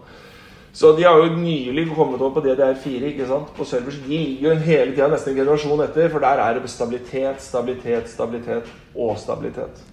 Så 0.77 0.91
de 0.97 1.03
har 1.03 1.17
jo 1.17 1.35
nylig 1.35 1.87
kommet 1.95 2.21
over 2.21 2.33
på 2.33 2.43
DDR4 2.47 3.11
ikke 3.11 3.27
sant? 3.27 3.53
på 3.57 3.65
servers. 3.65 3.95
De 4.07 4.09
ligger 4.09 4.49
jo 4.49 4.59
hele 4.65 4.91
tida 4.91 5.07
nesten 5.09 5.33
en 5.33 5.39
generasjon 5.39 5.81
etter, 5.85 6.09
for 6.13 6.21
der 6.21 6.41
er 6.41 6.57
det 6.57 6.69
stabilitet, 6.69 7.41
stabilitet, 7.41 8.09
stabilitet 8.09 8.73
og 8.95 9.17
stabilitet 9.17 9.83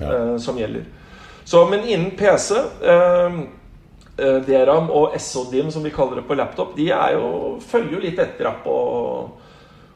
ja. 0.00 0.12
eh, 0.12 0.38
som 0.42 0.58
gjelder. 0.58 0.86
Så, 1.44 1.64
men 1.70 1.86
innen 1.86 2.10
PC 2.18 2.54
Eh, 2.82 3.38
DRAM 4.46 4.90
og 4.94 5.16
SODIM, 5.20 5.70
som 5.74 5.84
vi 5.84 5.92
kaller 5.94 6.20
det 6.20 6.26
på 6.28 6.36
laptop, 6.38 6.76
de 6.76 6.88
jo, 6.90 7.30
følger 7.64 7.96
jo 7.96 8.02
litt 8.02 8.20
etter 8.22 8.50
app. 8.50 8.66
Og, 8.70 9.38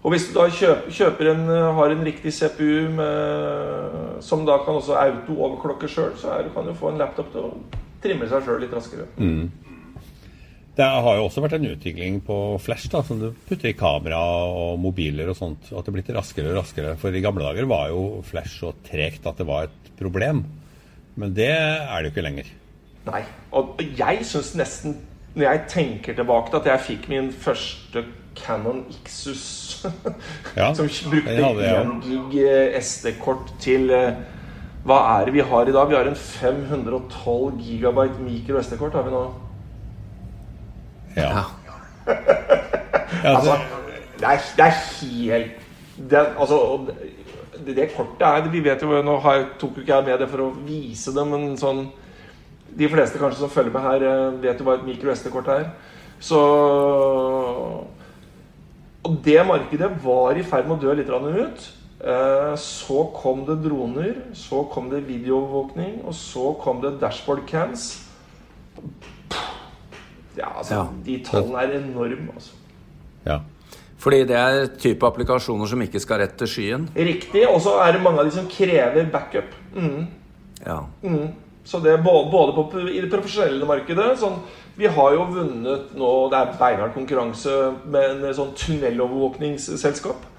og, 0.02 0.08
hvis 0.12 0.28
du 0.28 0.36
da 0.36 0.46
kjøper, 0.50 0.94
kjøper 0.98 1.32
en, 1.32 1.44
har 1.78 1.94
en 1.94 2.06
riktig 2.06 2.34
CPU 2.36 2.88
med, 2.96 4.18
som 4.24 4.46
da 4.48 4.58
kan 4.64 4.80
også 4.80 4.98
auto-overklokke 5.00 5.90
sjøl, 5.90 6.16
så 6.20 6.36
er, 6.36 6.50
kan 6.54 6.68
du 6.68 6.74
få 6.76 6.92
en 6.92 7.00
laptop 7.02 7.30
til 7.34 7.48
å 7.48 7.54
trimme 8.04 8.28
seg 8.30 8.44
sjøl 8.46 8.60
litt 8.64 8.76
raskere. 8.76 9.08
Mm. 9.18 9.66
Det 10.76 10.84
har 10.84 11.16
jo 11.16 11.24
også 11.24 11.40
vært 11.40 11.54
en 11.56 11.70
utvikling 11.70 12.18
på 12.24 12.34
flash, 12.60 12.90
da, 12.92 13.00
som 13.00 13.16
du 13.16 13.30
putter 13.48 13.70
i 13.70 13.78
kamera 13.78 14.18
og 14.44 14.74
mobiler 14.82 15.30
og 15.32 15.38
sånt. 15.38 15.70
At 15.70 15.86
det 15.86 15.88
er 15.88 15.96
blitt 15.96 16.12
raskere 16.12 16.52
og 16.52 16.58
raskere. 16.58 16.92
For 17.00 17.16
i 17.16 17.22
gamle 17.24 17.46
dager 17.46 17.68
var 17.70 17.88
jo 17.94 18.20
flash 18.28 18.60
så 18.60 18.74
tregt 18.84 19.24
at 19.24 19.40
det 19.40 19.48
var 19.48 19.70
et 19.70 19.90
problem. 19.96 20.44
Men 21.16 21.32
det 21.32 21.48
er 21.48 21.96
det 21.96 22.10
jo 22.10 22.12
ikke 22.12 22.26
lenger. 22.26 22.50
Nei. 23.06 23.22
Og 23.54 23.80
jeg 23.98 24.24
syns 24.26 24.54
nesten, 24.58 24.96
når 25.34 25.50
jeg 25.50 25.64
tenker 25.68 26.16
tilbake 26.16 26.50
til 26.50 26.62
at 26.62 26.70
jeg 26.72 26.86
fikk 26.88 27.08
min 27.12 27.32
første 27.32 28.04
Canon 28.36 28.84
Ixus 28.90 29.86
ja, 30.56 30.72
som 30.76 30.88
brukte 31.10 31.36
1 31.36 31.92
gig 32.04 32.40
eh, 32.42 32.76
SD-kort 32.82 33.52
til 33.62 33.90
eh, 33.94 34.18
Hva 34.86 34.98
er 35.16 35.28
det 35.28 35.34
vi 35.34 35.44
har 35.44 35.68
i 35.68 35.74
dag? 35.74 35.88
Vi 35.90 35.96
har 35.96 36.08
en 36.08 36.16
512 36.16 37.56
gigabyte 37.62 38.22
mikro 38.22 38.60
SD-kort, 38.62 38.94
har 38.94 39.02
vi 39.02 39.14
nå. 39.14 39.22
Ja. 41.16 41.46
altså, 43.32 43.56
det 44.20 44.28
er, 44.30 44.44
det 44.56 44.66
er 44.66 44.76
helt 45.00 45.62
det, 45.96 46.26
altså, 46.38 46.86
det, 47.66 47.76
det 47.76 47.88
kortet 47.96 48.26
er 48.28 48.50
Vi 48.52 48.60
vet 48.64 48.82
jo 48.82 49.02
Nå 49.02 49.16
har, 49.24 49.46
tok 49.58 49.78
jo 49.78 49.82
ikke 49.82 49.94
jeg 49.94 50.04
med 50.10 50.20
det 50.20 50.28
for 50.30 50.44
å 50.44 50.50
vise 50.66 51.14
det, 51.16 51.24
men 51.26 51.56
sånn 51.60 51.86
de 52.74 52.88
fleste 52.88 53.18
kanskje 53.18 53.40
som 53.44 53.52
følger 53.52 53.72
med 53.72 53.82
her, 53.82 54.02
eh, 54.02 54.42
vet 54.42 54.58
jo 54.60 54.64
hva 54.64 54.74
et 54.78 54.86
mikro 54.86 55.12
SD-kort 55.14 55.48
er. 55.48 55.70
Så 56.20 56.40
Og 59.06 59.18
det 59.22 59.38
markedet 59.46 59.90
var 60.02 60.34
i 60.34 60.42
ferd 60.42 60.66
med 60.66 60.78
å 60.78 60.80
dø 60.82 60.94
litt 60.94 61.08
ut. 61.08 61.72
Eh, 62.00 62.56
så 62.56 63.04
kom 63.14 63.44
det 63.46 63.62
droner, 63.62 64.14
så 64.34 64.64
kom 64.68 64.90
det 64.90 65.06
videoovervåkning, 65.06 66.04
og 66.04 66.12
så 66.14 66.56
kom 66.60 66.80
det 66.80 66.98
dashboard 67.00 67.46
cams. 67.46 68.02
Ja, 70.36 70.50
altså, 70.58 70.74
ja. 70.74 70.86
De 71.06 71.24
tallene 71.24 71.62
er 71.62 71.78
enorme, 71.78 72.34
altså. 72.34 72.52
Ja. 73.24 73.38
Fordi 73.96 74.24
det 74.28 74.36
er 74.36 74.66
type 74.78 75.06
applikasjoner 75.08 75.66
som 75.70 75.80
ikke 75.82 76.00
skal 76.02 76.20
rett 76.20 76.36
til 76.38 76.50
skyen? 76.50 76.84
Riktig. 76.96 77.46
Og 77.48 77.60
så 77.64 77.78
er 77.86 77.96
det 77.96 78.02
mange 78.04 78.20
av 78.20 78.28
de 78.28 78.34
som 78.36 78.48
krever 78.50 79.08
backup. 79.12 79.54
Mm. 79.74 80.06
Ja. 80.66 80.82
Mm. 81.02 81.32
Så 81.66 81.80
det 81.82 81.96
er 81.96 82.04
både 82.04 82.52
på, 82.54 82.68
i 82.86 83.00
det 83.02 83.10
profesjonelle 83.10 83.66
markedet 83.66 84.14
sånn, 84.20 84.38
Vi 84.76 84.86
har 84.86 85.14
jo 85.16 85.24
vunnet 85.32 85.94
nå 85.96 86.10
Det 86.30 86.38
er 86.38 86.56
beinhard 86.60 86.94
konkurranse 86.94 87.52
med 87.90 88.22
en 88.22 88.34
sånn 88.36 88.54
tunnelovervåkningsselskap. 88.60 90.32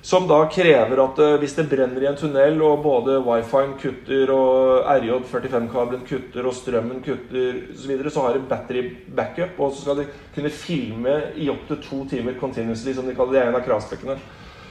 Som 0.00 0.28
da 0.30 0.44
krever 0.46 1.00
at 1.02 1.18
uh, 1.18 1.34
hvis 1.42 1.56
det 1.56 1.64
brenner 1.68 2.04
i 2.04 2.06
en 2.06 2.16
tunnel, 2.16 2.60
og 2.62 2.84
både 2.84 3.16
wifi-en 3.26 3.74
kutter, 3.82 4.30
og 4.30 4.86
RJ45-kabelen 4.94 6.04
kutter, 6.06 6.46
og 6.46 6.54
strømmen 6.54 7.02
kutter 7.02 7.58
osv., 7.74 7.96
så, 8.04 8.12
så 8.14 8.26
har 8.26 8.36
de 8.38 8.44
battery 8.48 8.84
backup. 9.16 9.58
Og 9.58 9.74
så 9.74 9.82
skal 9.82 10.04
de 10.04 10.06
kunne 10.36 10.54
filme 10.54 11.16
i 11.34 11.50
opptil 11.50 11.82
to 11.82 12.04
timer 12.12 12.38
continuously, 12.38 12.94
som 12.94 13.10
de 13.10 13.16
kaller 13.18 13.34
det. 13.34 13.42
er 13.42 13.50
en 13.50 13.58
av 13.58 13.66
kravspekkene. 13.66 14.16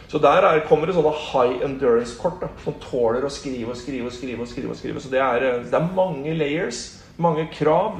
Så 0.07 0.19
der 0.23 0.45
er, 0.47 0.61
kommer 0.67 0.87
det 0.87 0.95
sånne 0.95 1.11
high 1.11 1.63
endurance-kort 1.67 2.45
som 2.63 2.77
tåler 2.79 3.25
å 3.27 3.31
skrive 3.31 3.73
og 3.73 3.79
skrive 3.79 4.07
og 4.07 4.15
skrive. 4.15 4.41
og 4.41 4.47
skrive, 4.47 4.71
og 4.71 4.79
skrive. 4.79 5.01
Så 5.03 5.11
det 5.11 5.19
er, 5.19 5.43
eh, 5.43 5.65
det 5.65 5.73
er 5.73 5.89
mange 5.95 6.33
layers, 6.33 7.03
mange 7.17 7.47
krav. 7.51 7.99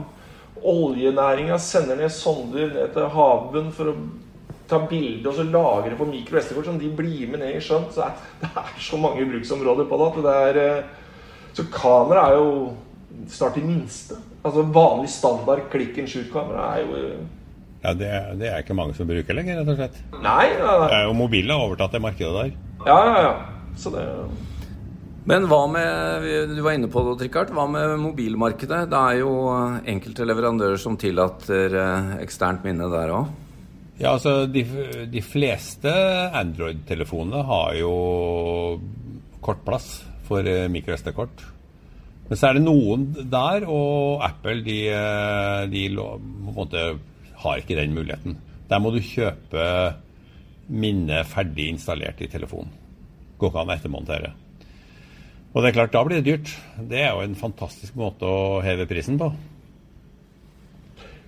Oljenæringa 0.63 1.57
sender 1.59 1.99
ned 1.99 2.09
sonder 2.09 2.71
ned 2.73 2.93
til 2.93 3.11
havbunnen 3.13 3.73
for 3.75 3.91
å 3.91 3.97
ta 4.67 4.79
bilde 4.87 5.29
og 5.29 5.35
så 5.35 5.43
lagre 5.47 5.95
på 5.95 6.07
mikro 6.09 6.39
SD-kort 6.39 6.65
som 6.65 6.79
de 6.79 6.89
blir 6.91 7.27
med 7.29 7.39
ned 7.43 7.55
i 7.55 7.61
sjøen. 7.63 7.87
Så 7.91 8.01
det 8.01 8.07
er, 8.07 8.15
det 8.41 8.49
er, 8.63 8.73
så 8.79 8.97
mange 8.97 9.27
bruksområder 9.27 9.89
på 9.89 9.99
det. 10.01 10.23
det 10.23 10.35
er, 10.47 10.61
eh, 10.63 10.83
så 11.53 11.67
kamera 11.73 12.29
er 12.29 12.39
jo 12.39 12.73
snart 13.27 13.55
de 13.55 13.65
minste. 13.67 14.15
Altså 14.45 14.63
Vanlig 14.63 15.09
standard 15.11 15.67
klikk 15.71 15.97
and 15.99 16.07
shoot-kamera 16.07 16.71
er 16.77 16.85
jo 16.85 17.01
eh, 17.01 17.25
ja, 17.83 17.93
det, 17.93 18.09
det, 18.39 18.49
er 18.49 18.63
ikke 18.63 18.75
mange 18.77 18.95
som 18.97 19.07
bruker 19.09 19.37
lenger, 19.37 19.61
rett 19.61 19.71
og 19.71 19.79
slett. 19.79 19.97
Nei, 20.23 20.43
ja, 20.55 20.73
det 20.83 20.97
er 20.97 21.07
jo 21.07 21.15
Mobilen 21.17 21.53
har 21.53 21.65
overtatt 21.67 21.93
det 21.95 22.03
markedet 22.03 22.33
der. 22.35 22.53
Ja, 22.87 22.99
ja, 23.05 23.17
ja. 23.29 23.33
Så 23.77 23.93
det... 23.93 24.03
Men 25.27 25.43
hva 25.51 25.65
med 25.67 26.23
du 26.53 26.61
var 26.63 26.77
inne 26.77 26.87
på 26.91 27.03
det, 27.03 27.17
Richard, 27.25 27.51
hva 27.51 27.65
med 27.67 27.97
mobilmarkedet? 27.99 28.85
Det 28.87 28.99
er 28.99 29.17
jo 29.19 29.33
enkelte 29.91 30.27
leverandører 30.29 30.79
som 30.79 30.95
tillater 30.99 31.75
eh, 31.75 32.13
eksternt 32.23 32.63
minne 32.63 32.87
der 32.93 33.11
òg? 33.11 33.33
Ja, 33.97 34.13
altså 34.13 34.45
de, 34.47 34.63
de 35.11 35.23
fleste 35.25 35.91
Android-telefonene 36.37 37.43
har 37.49 37.75
jo 37.75 37.91
kortplass 39.43 39.89
for 40.29 40.47
eh, 40.47 40.69
microSD-kort. 40.71 41.43
Men 42.27 42.39
så 42.39 42.49
er 42.49 42.57
det 42.57 42.63
noen 42.63 43.05
der, 43.31 43.67
og 43.67 44.23
Apple 44.23 44.61
de, 44.63 44.79
eh, 44.95 45.61
de 45.71 45.83
på 45.91 46.07
en 46.23 46.55
måte 46.55 46.87
har 47.43 47.61
ikke 47.61 47.77
den 47.77 47.95
muligheten. 47.95 48.37
Der 48.67 48.81
må 48.83 48.91
du 48.91 48.99
kjøpe 49.03 49.63
minnet 50.67 51.29
ferdig 51.29 51.69
installert 51.71 52.21
i 52.21 52.29
telefonen. 52.31 52.73
Går 53.37 53.51
ikke 53.51 53.63
an 53.63 53.71
å 53.71 53.75
ettermontere. 53.77 54.33
Og 55.53 55.61
det 55.63 55.69
er 55.69 55.77
klart, 55.77 55.93
da 55.93 56.03
blir 56.05 56.19
det 56.19 56.27
dyrt. 56.27 56.51
Det 56.89 56.99
er 57.01 57.13
jo 57.15 57.23
en 57.23 57.37
fantastisk 57.37 57.95
måte 57.97 58.27
å 58.27 58.59
heve 58.65 58.87
prisen 58.89 59.19
på. 59.21 59.31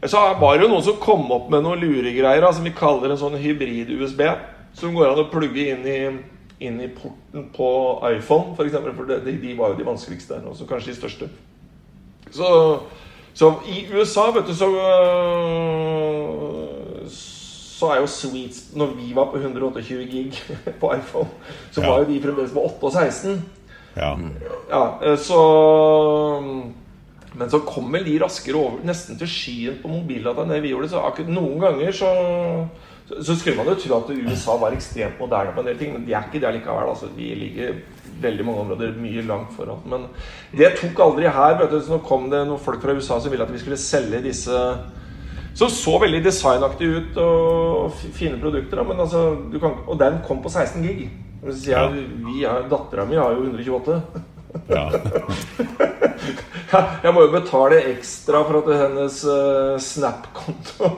Så 0.08 0.20
var 0.40 0.56
det 0.56 0.64
jo 0.64 0.72
noen 0.72 0.86
som 0.86 1.00
kom 1.02 1.26
opp 1.36 1.50
med 1.52 1.64
noen 1.66 1.82
luregreier 1.82 2.46
som 2.56 2.68
vi 2.68 2.76
kaller 2.76 3.12
en 3.12 3.20
sånn 3.20 3.40
hybrid-USB. 3.40 4.22
Som 4.78 4.94
går 4.96 5.12
an 5.12 5.24
å 5.24 5.30
plugge 5.32 5.66
inn 5.74 5.88
i, 5.90 6.00
inn 6.68 6.78
i 6.84 6.92
porten 6.94 7.50
på 7.56 7.70
iPhone, 8.12 8.54
f.eks. 8.54 8.78
For, 8.78 8.96
for 9.02 9.10
de, 9.10 9.34
de, 9.42 9.56
var 9.58 9.74
jo 9.74 9.80
de 9.80 9.88
vanskeligste, 9.88 10.40
og 10.46 10.62
kanskje 10.70 10.94
de 10.94 11.00
største. 11.00 11.30
Så 12.36 12.50
Så 13.34 13.54
i 13.68 13.86
USA, 13.94 14.30
vet 14.36 14.48
du, 14.48 14.56
så 14.56 14.70
så 17.80 17.94
er 17.94 18.02
jo 18.02 18.10
Sweets 18.12 18.74
Når 18.76 18.96
vi 18.98 19.14
var 19.16 19.30
på 19.32 19.40
128 19.40 20.04
gig 20.12 20.36
på 20.82 20.92
iPhone, 20.98 21.30
så 21.72 21.86
var 21.86 22.02
jo 22.02 22.10
de 22.10 22.20
fremdeles 22.24 22.52
på 22.52 22.66
8 22.66 22.90
og 22.90 22.92
16. 22.92 23.40
Ja. 23.96 24.12
ja 24.70 25.16
så 25.18 25.40
Men 27.34 27.50
så 27.50 27.62
kom 27.64 27.94
vel 27.94 28.06
de 28.06 28.20
raskere 28.24 28.60
over 28.60 28.84
nesten 28.84 29.18
til 29.20 29.32
skyen 29.32 29.80
på 29.82 29.92
mobildata 29.92 30.44
enn 30.44 30.54
det 30.54 30.64
vi 30.66 30.74
gjorde. 30.74 30.92
Så 30.92 31.02
akkurat 31.04 31.32
noen 31.32 31.60
ganger 31.64 31.96
så 31.96 32.14
så 33.10 33.34
skulle 33.34 33.58
man 33.58 33.66
jo 33.72 33.74
tro 33.80 33.96
at 33.98 34.10
USA 34.14 34.56
var 34.62 34.76
ekstremt 34.76 35.18
moderne 35.18 35.54
på 35.56 35.64
en 35.64 35.68
del 35.72 35.78
ting, 35.80 35.94
men 35.96 36.04
de 36.06 36.14
er 36.14 36.28
ikke 36.28 36.42
det 36.44 36.52
likevel. 36.60 36.92
Altså, 36.92 37.08
de 37.16 37.30
ligger 37.40 37.80
veldig 38.22 38.46
mange 38.48 38.64
områder 38.66 38.96
mye 39.00 39.26
langt 39.28 39.52
foran. 39.58 39.82
Men 39.90 40.08
det 40.56 40.76
tok 40.80 41.02
aldri 41.06 41.28
her. 41.30 41.58
Vet 41.62 41.74
du, 41.74 41.80
så 41.84 41.98
nå 41.98 42.00
kom 42.06 42.30
det 42.32 42.46
noen 42.48 42.62
folk 42.62 42.82
fra 42.84 42.96
USA 42.96 43.20
som 43.20 43.34
ville 43.34 43.46
at 43.46 43.54
vi 43.54 43.62
skulle 43.62 43.80
selge 43.80 44.24
disse 44.26 44.64
som 45.60 45.70
så 45.74 45.98
veldig 46.00 46.22
designaktig 46.24 46.88
ut 46.88 47.18
og 47.20 47.96
fine 48.16 48.38
produkter. 48.40 48.84
Men 48.88 49.02
altså, 49.04 49.24
kan, 49.60 49.80
og 49.88 50.00
den 50.00 50.22
kom 50.28 50.44
på 50.44 50.52
16 50.52 50.86
gig. 50.86 51.10
Ja. 51.68 51.88
Dattera 52.70 53.06
mi 53.10 53.20
har 53.20 53.36
jo 53.36 53.48
128. 53.50 54.02
Ja. 54.66 54.88
jeg 57.04 57.12
må 57.14 57.22
jo 57.22 57.30
betale 57.36 57.84
ekstra 57.92 58.40
for 58.48 58.64
at 58.64 58.70
hennes 58.80 59.20
uh, 59.30 59.76
Snap-konto. 59.78 60.90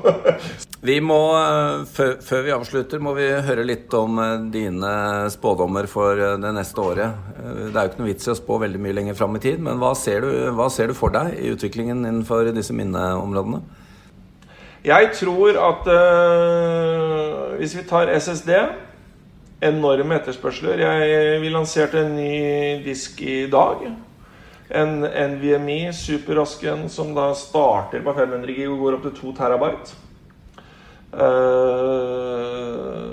Vi 0.81 0.97
må, 1.05 1.19
uh, 1.37 1.83
før 1.85 2.45
vi 2.45 2.53
avslutter, 2.55 3.01
må 3.03 3.13
vi 3.17 3.27
høre 3.45 3.65
litt 3.67 3.93
om 3.97 4.17
uh, 4.17 4.45
dine 4.53 4.93
spådommer 5.33 5.89
for 5.89 6.17
det 6.41 6.53
neste 6.57 6.81
året. 6.81 7.19
det 7.37 7.69
er 7.75 7.85
jo 7.85 7.91
ikke 7.91 8.01
noe 8.01 8.11
vits 8.11 8.29
i 8.29 8.33
å 8.33 8.37
spå 8.39 8.57
veldig 8.63 8.81
mye 8.81 8.97
lenger 8.97 9.19
fram 9.19 9.37
i 9.37 9.43
tid, 9.43 9.61
men 9.61 9.81
hva 9.81 9.93
ser, 9.97 10.25
du, 10.25 10.49
hva 10.57 10.69
ser 10.73 10.89
du 10.89 10.97
for 10.97 11.13
deg 11.13 11.37
i 11.37 11.51
utviklingen 11.53 12.01
innenfor 12.01 12.49
disse 12.55 12.73
minneområdene? 12.77 13.61
Jeg 14.81 15.11
tror 15.13 15.59
at 15.61 15.89
hvis 17.59 17.75
vi 17.77 17.83
tar 17.85 18.09
SSD 18.09 18.55
enorme 19.61 20.17
etterspørsler. 20.17 20.81
Jeg, 20.81 21.41
vi 21.41 21.51
lanserte 21.53 22.01
en 22.01 22.15
ny 22.17 22.81
disk 22.85 23.21
i 23.21 23.45
dag. 23.51 23.83
En 24.71 25.01
NVMe 25.03 25.91
superrasken 25.95 26.87
som 26.89 27.11
da 27.15 27.31
starter 27.37 28.03
på 28.05 28.15
500 28.17 28.55
gig 28.55 28.69
og 28.71 28.79
går 28.81 28.97
opp 28.97 29.09
til 29.09 29.17
2 29.19 29.35
terabyte. 29.37 29.99
Uh, 31.11 33.07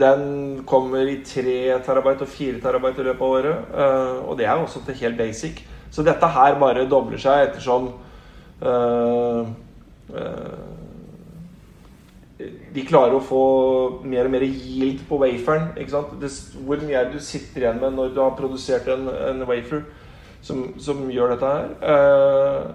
den 0.00 0.22
kommer 0.66 1.06
i 1.06 1.20
3 1.26 1.80
terabyte 1.86 2.26
og 2.26 2.32
4 2.32 2.60
terabyte 2.64 3.02
i 3.02 3.08
løpet 3.10 3.22
av 3.22 3.34
året. 3.38 3.56
Uh, 3.74 4.28
og 4.30 4.38
det 4.38 4.46
er 4.46 4.56
også 4.56 4.84
til 4.86 5.00
helt 5.04 5.18
basic. 5.18 5.64
Så 5.90 6.02
dette 6.06 6.26
her 6.34 6.58
bare 6.58 6.88
dobler 6.90 7.18
seg 7.20 7.48
ettersom 7.48 7.92
uh, 8.62 9.42
de 12.74 12.84
klarer 12.86 13.16
å 13.16 13.24
få 13.24 13.44
mer 14.08 14.28
og 14.28 14.34
mer 14.34 14.44
yield 14.46 15.02
på 15.08 15.18
waferen. 15.20 15.70
Det, 15.76 16.30
hvor 16.64 16.80
mye 16.84 17.00
er 17.00 17.08
det 17.08 17.18
du 17.18 17.24
sitter 17.24 17.64
igjen 17.64 17.80
med 17.82 17.96
når 17.96 18.14
du 18.14 18.20
har 18.22 18.36
produsert 18.38 18.88
en, 18.92 19.08
en 19.10 19.42
wafer 19.48 19.82
som, 20.44 20.70
som, 20.80 21.02
gjør 21.12 21.34
dette 21.34 21.50
her? 21.50 21.74
Eh, 21.94 22.70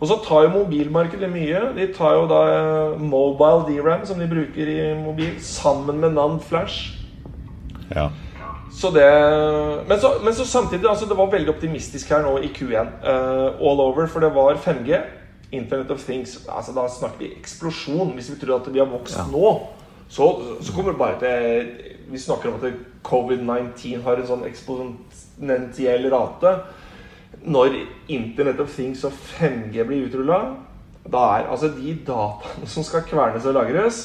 og 0.00 0.08
så 0.08 0.16
tar 0.24 0.46
jo 0.46 0.54
mobilmarkedet 0.54 1.28
mye. 1.28 1.60
De 1.76 1.86
tar 1.92 2.14
jo 2.16 2.24
da 2.30 2.40
eh, 2.54 3.00
mobile 3.04 3.66
DRAM, 3.68 4.06
som 4.08 4.18
de 4.18 4.28
bruker 4.28 4.72
i 4.72 4.80
mobil, 4.96 5.34
sammen 5.44 6.00
med 6.00 6.16
NAND 6.16 6.40
Flash. 6.40 6.96
Ja. 7.92 8.08
Så 8.72 8.90
det, 8.94 9.06
men, 9.88 10.00
så, 10.00 10.14
men 10.24 10.34
så 10.34 10.46
samtidig, 10.46 10.88
altså 10.88 11.06
det 11.06 11.18
var 11.18 11.30
veldig 11.32 11.52
optimistisk 11.52 12.10
her 12.14 12.22
nå 12.24 12.38
i 12.38 12.48
Q1. 12.54 12.94
Uh, 13.02 13.60
all 13.60 13.82
over, 13.82 14.06
for 14.06 14.24
det 14.24 14.30
var 14.34 14.56
5G. 14.62 15.02
Internet 15.52 15.90
of 15.90 15.98
Things 16.04 16.36
altså 16.46 16.72
Da 16.72 16.84
snakker 16.88 17.18
vi 17.18 17.32
eksplosjon. 17.34 18.12
Hvis 18.14 18.30
vi 18.30 18.38
tror 18.40 18.60
at 18.60 18.68
vi 18.72 18.78
har 18.78 18.86
vokst 18.86 19.18
ja. 19.18 19.26
nå, 19.32 19.48
så, 20.08 20.28
så, 20.62 20.72
kommer 20.72 20.92
det 20.92 20.98
bare 20.98 21.18
til 21.18 21.70
Vi 22.12 22.18
snakker 22.18 22.48
om 22.48 22.60
at 22.60 22.78
covid-19 23.06 24.04
har 24.04 24.20
en 24.20 24.28
sånn 24.30 24.46
eksponentiell 24.46 26.06
rate. 26.14 26.54
Når 27.44 27.76
Internet 28.08 28.60
of 28.60 28.72
Things 28.74 29.04
og 29.08 29.12
5G 29.12 29.84
blir 29.88 30.08
utrulla, 30.08 30.40
da 31.10 31.20
er 31.38 31.46
altså 31.50 31.70
de 31.72 31.94
dataene 32.06 32.68
som 32.68 32.84
skal 32.84 33.06
kvernes 33.08 33.46
og 33.48 33.56
lagres 33.56 34.00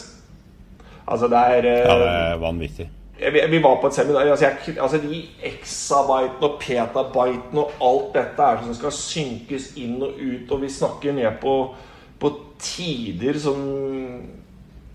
Altså, 1.06 1.28
det 1.30 1.38
er 1.38 1.66
Ja, 1.66 1.98
det 2.00 2.08
er 2.12 2.38
vanvittig. 2.42 2.88
Vi, 3.50 3.60
var 3.64 3.76
på 3.82 3.88
et 3.88 3.94
seminar. 3.94 4.22
Altså, 4.22 4.46
jeg, 4.46 4.78
altså 4.82 4.98
De 4.98 5.26
exabyte 5.44 6.42
og 6.42 6.56
petabitene 6.60 7.62
og 7.62 7.72
alt 7.82 8.16
dette 8.16 8.48
er 8.48 8.64
som 8.64 8.74
skal 8.76 8.92
synkes 8.92 9.70
inn 9.78 10.02
og 10.04 10.18
ut, 10.18 10.52
og 10.52 10.64
vi 10.64 10.70
snakker 10.70 11.14
ned 11.16 11.38
på, 11.42 11.54
på 12.20 12.34
tider 12.60 13.40
som 13.40 13.62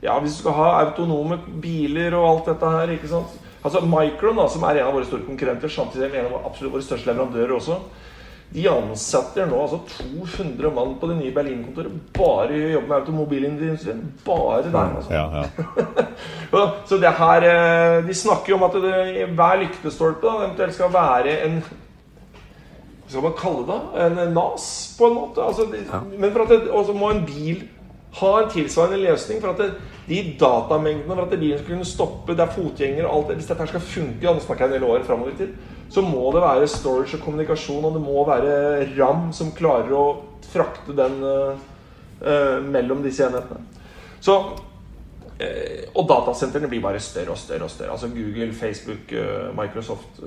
Ja, 0.03 0.19
hvis 0.19 0.33
du 0.33 0.43
skal 0.43 0.57
ha 0.57 0.69
autonome 0.81 1.39
biler 1.63 2.15
og 2.17 2.29
alt 2.29 2.53
dette 2.55 2.75
her, 2.75 2.93
ikke 2.97 3.09
sant 3.09 3.39
Altså 3.65 3.83
Micron, 3.85 4.39
da, 4.41 4.47
som 4.49 4.63
er 4.65 4.81
en 4.81 4.87
av 4.89 4.95
våre 4.97 5.05
store 5.05 5.27
konkurrenter, 5.27 5.69
samtidig 5.69 6.15
en 6.17 6.31
av 6.31 6.47
absolutt 6.49 6.73
våre 6.73 6.85
største 6.85 7.11
leverandører 7.11 7.53
også 7.59 7.77
de 8.51 8.65
ansetter 8.67 9.47
nå 9.47 9.59
altså 9.63 9.79
200 10.01 10.73
mann 10.75 10.97
på 10.99 11.07
det 11.07 11.17
nye 11.21 11.35
Berlin-kontoret 11.35 11.93
bare 12.17 12.57
i 12.57 12.73
jobb 12.73 12.89
med 12.89 12.97
automobilindustrien. 12.97 14.01
Bare 14.27 14.65
der, 14.65 14.97
altså. 14.97 15.13
Ja, 15.15 15.45
ja. 15.45 16.65
så 16.91 16.99
det 16.99 17.13
her 17.21 17.47
eh, 17.47 18.07
De 18.09 18.15
snakker 18.15 18.51
jo 18.51 18.59
om 18.59 18.67
at 18.67 18.75
det, 18.83 19.29
hver 19.39 19.63
lyktestolpe 19.63 20.27
da, 20.27 20.49
eventuelt 20.49 20.75
skal 20.75 20.91
være 20.95 21.37
en 21.47 21.61
Hva 21.63 23.13
skal 23.13 23.27
man 23.29 23.39
kalle 23.39 23.65
det? 23.71 23.81
En 24.07 24.35
NAS, 24.35 24.67
på 24.99 25.07
en 25.07 25.15
måte. 25.15 25.47
Altså, 25.47 25.71
ja. 25.71 26.03
Men 26.11 26.33
for 26.35 26.43
at 26.43 26.51
det, 26.57 26.75
også 26.75 26.95
må 26.99 27.15
en 27.15 27.25
bil 27.27 27.65
ha 28.19 28.37
en 28.41 28.51
tilsvarende 28.51 28.99
løsning 28.99 29.39
for 29.43 29.55
at 29.55 29.63
det, 29.63 29.73
de 30.09 30.25
datamengdene 30.41 31.15
for 31.15 31.23
at 31.23 31.39
bilen 31.39 31.59
skal 31.59 31.77
kunne 31.77 31.87
stoppe, 31.87 32.35
det 32.35 32.43
er 32.43 32.57
fotgjengere 32.57 33.07
og 33.07 33.17
alt 33.17 33.29
det 33.29 33.37
Hvis 33.37 33.53
dette 33.53 33.67
skal 33.71 33.91
funke, 33.93 34.27
nå 34.27 34.43
snakker 34.43 34.67
jeg 34.67 34.75
en 34.75 34.81
del 34.81 34.91
år 34.91 35.07
framover 35.07 35.37
i 35.37 35.45
tid 35.45 35.79
så 35.91 36.03
må 36.07 36.31
det 36.35 36.43
være 36.45 36.71
storage 36.71 37.19
og 37.19 37.25
kommunikasjon, 37.25 37.85
og 37.85 37.97
det 37.97 38.03
må 38.05 38.23
være 38.29 38.87
RAM 38.95 39.31
som 39.35 39.51
klarer 39.57 39.91
å 39.97 40.05
frakte 40.51 40.95
den 40.97 41.17
uh, 41.27 42.59
mellom 42.63 43.03
disse 43.03 43.27
enhetene. 43.27 43.65
Så, 44.23 44.37
uh, 44.55 45.81
og 45.91 46.07
datasentrene 46.13 46.71
blir 46.71 46.85
bare 46.85 47.03
større 47.03 47.35
og 47.35 47.41
større. 47.43 47.67
og 47.67 47.75
større, 47.75 47.97
altså 47.97 48.13
Google, 48.15 48.53
Facebook, 48.55 49.11
uh, 49.11 49.51
Microsoft. 49.57 50.23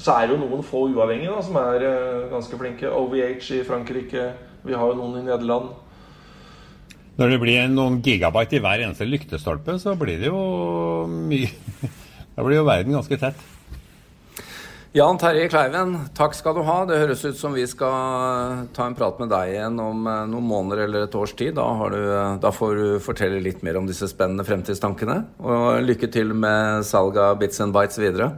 så 0.00 0.16
er 0.16 0.26
det 0.26 0.36
jo 0.38 0.40
noen 0.46 0.64
få 0.64 0.86
uavhengige 0.94 1.36
da, 1.36 1.44
som 1.44 1.60
er 1.60 1.86
ganske 2.32 2.56
flinke. 2.56 2.88
OVH 2.88 3.52
i 3.60 3.62
Frankrike. 3.68 4.32
Vi 4.64 4.76
har 4.76 4.92
jo 4.92 4.96
noen 4.96 5.20
i 5.20 5.28
Nederland. 5.28 5.74
Når 7.20 7.34
det 7.34 7.40
blir 7.42 7.68
noen 7.68 8.00
gigabyte 8.00 8.56
i 8.56 8.64
hver 8.64 8.80
eneste 8.80 9.04
lyktestolpe, 9.04 9.76
så 9.76 9.92
blir 9.98 10.22
det 10.22 10.30
jo 10.32 11.06
mye 11.10 11.50
Da 12.36 12.44
blir 12.46 12.56
jo 12.56 12.64
verden 12.64 12.94
ganske 12.96 13.16
tett. 13.20 13.40
Jan 14.90 15.20
Terje 15.22 15.44
Kleiven, 15.46 15.92
takk 16.18 16.32
skal 16.34 16.56
du 16.56 16.64
ha. 16.66 16.80
Det 16.82 16.96
høres 16.98 17.20
ut 17.22 17.36
som 17.38 17.52
vi 17.54 17.62
skal 17.70 18.64
ta 18.74 18.88
en 18.88 18.96
prat 18.98 19.20
med 19.22 19.30
deg 19.30 19.52
igjen 19.52 19.76
om 19.78 20.08
eh, 20.10 20.24
noen 20.26 20.48
måneder 20.50 20.82
eller 20.88 21.04
et 21.06 21.14
års 21.14 21.30
tid. 21.38 21.52
Da, 21.60 21.68
du, 21.94 21.98
eh, 22.10 22.32
da 22.42 22.50
får 22.50 22.72
du 22.74 22.86
fortelle 23.04 23.38
litt 23.44 23.62
mer 23.62 23.78
om 23.78 23.86
disse 23.86 24.08
spennende 24.10 24.42
fremtidstankene. 24.48 25.20
Og 25.46 25.86
lykke 25.86 26.10
til 26.10 26.34
med 26.34 26.82
salget 26.88 27.22
av 27.22 27.38
Bits 27.38 27.62
and 27.62 27.76
Bites 27.76 28.02
videre. 28.02 28.32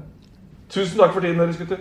Tusen 0.69 1.01
takk 1.01 1.17
for 1.17 1.25
tiden 1.25 1.41
deres, 1.41 1.57
gutter. 1.57 1.81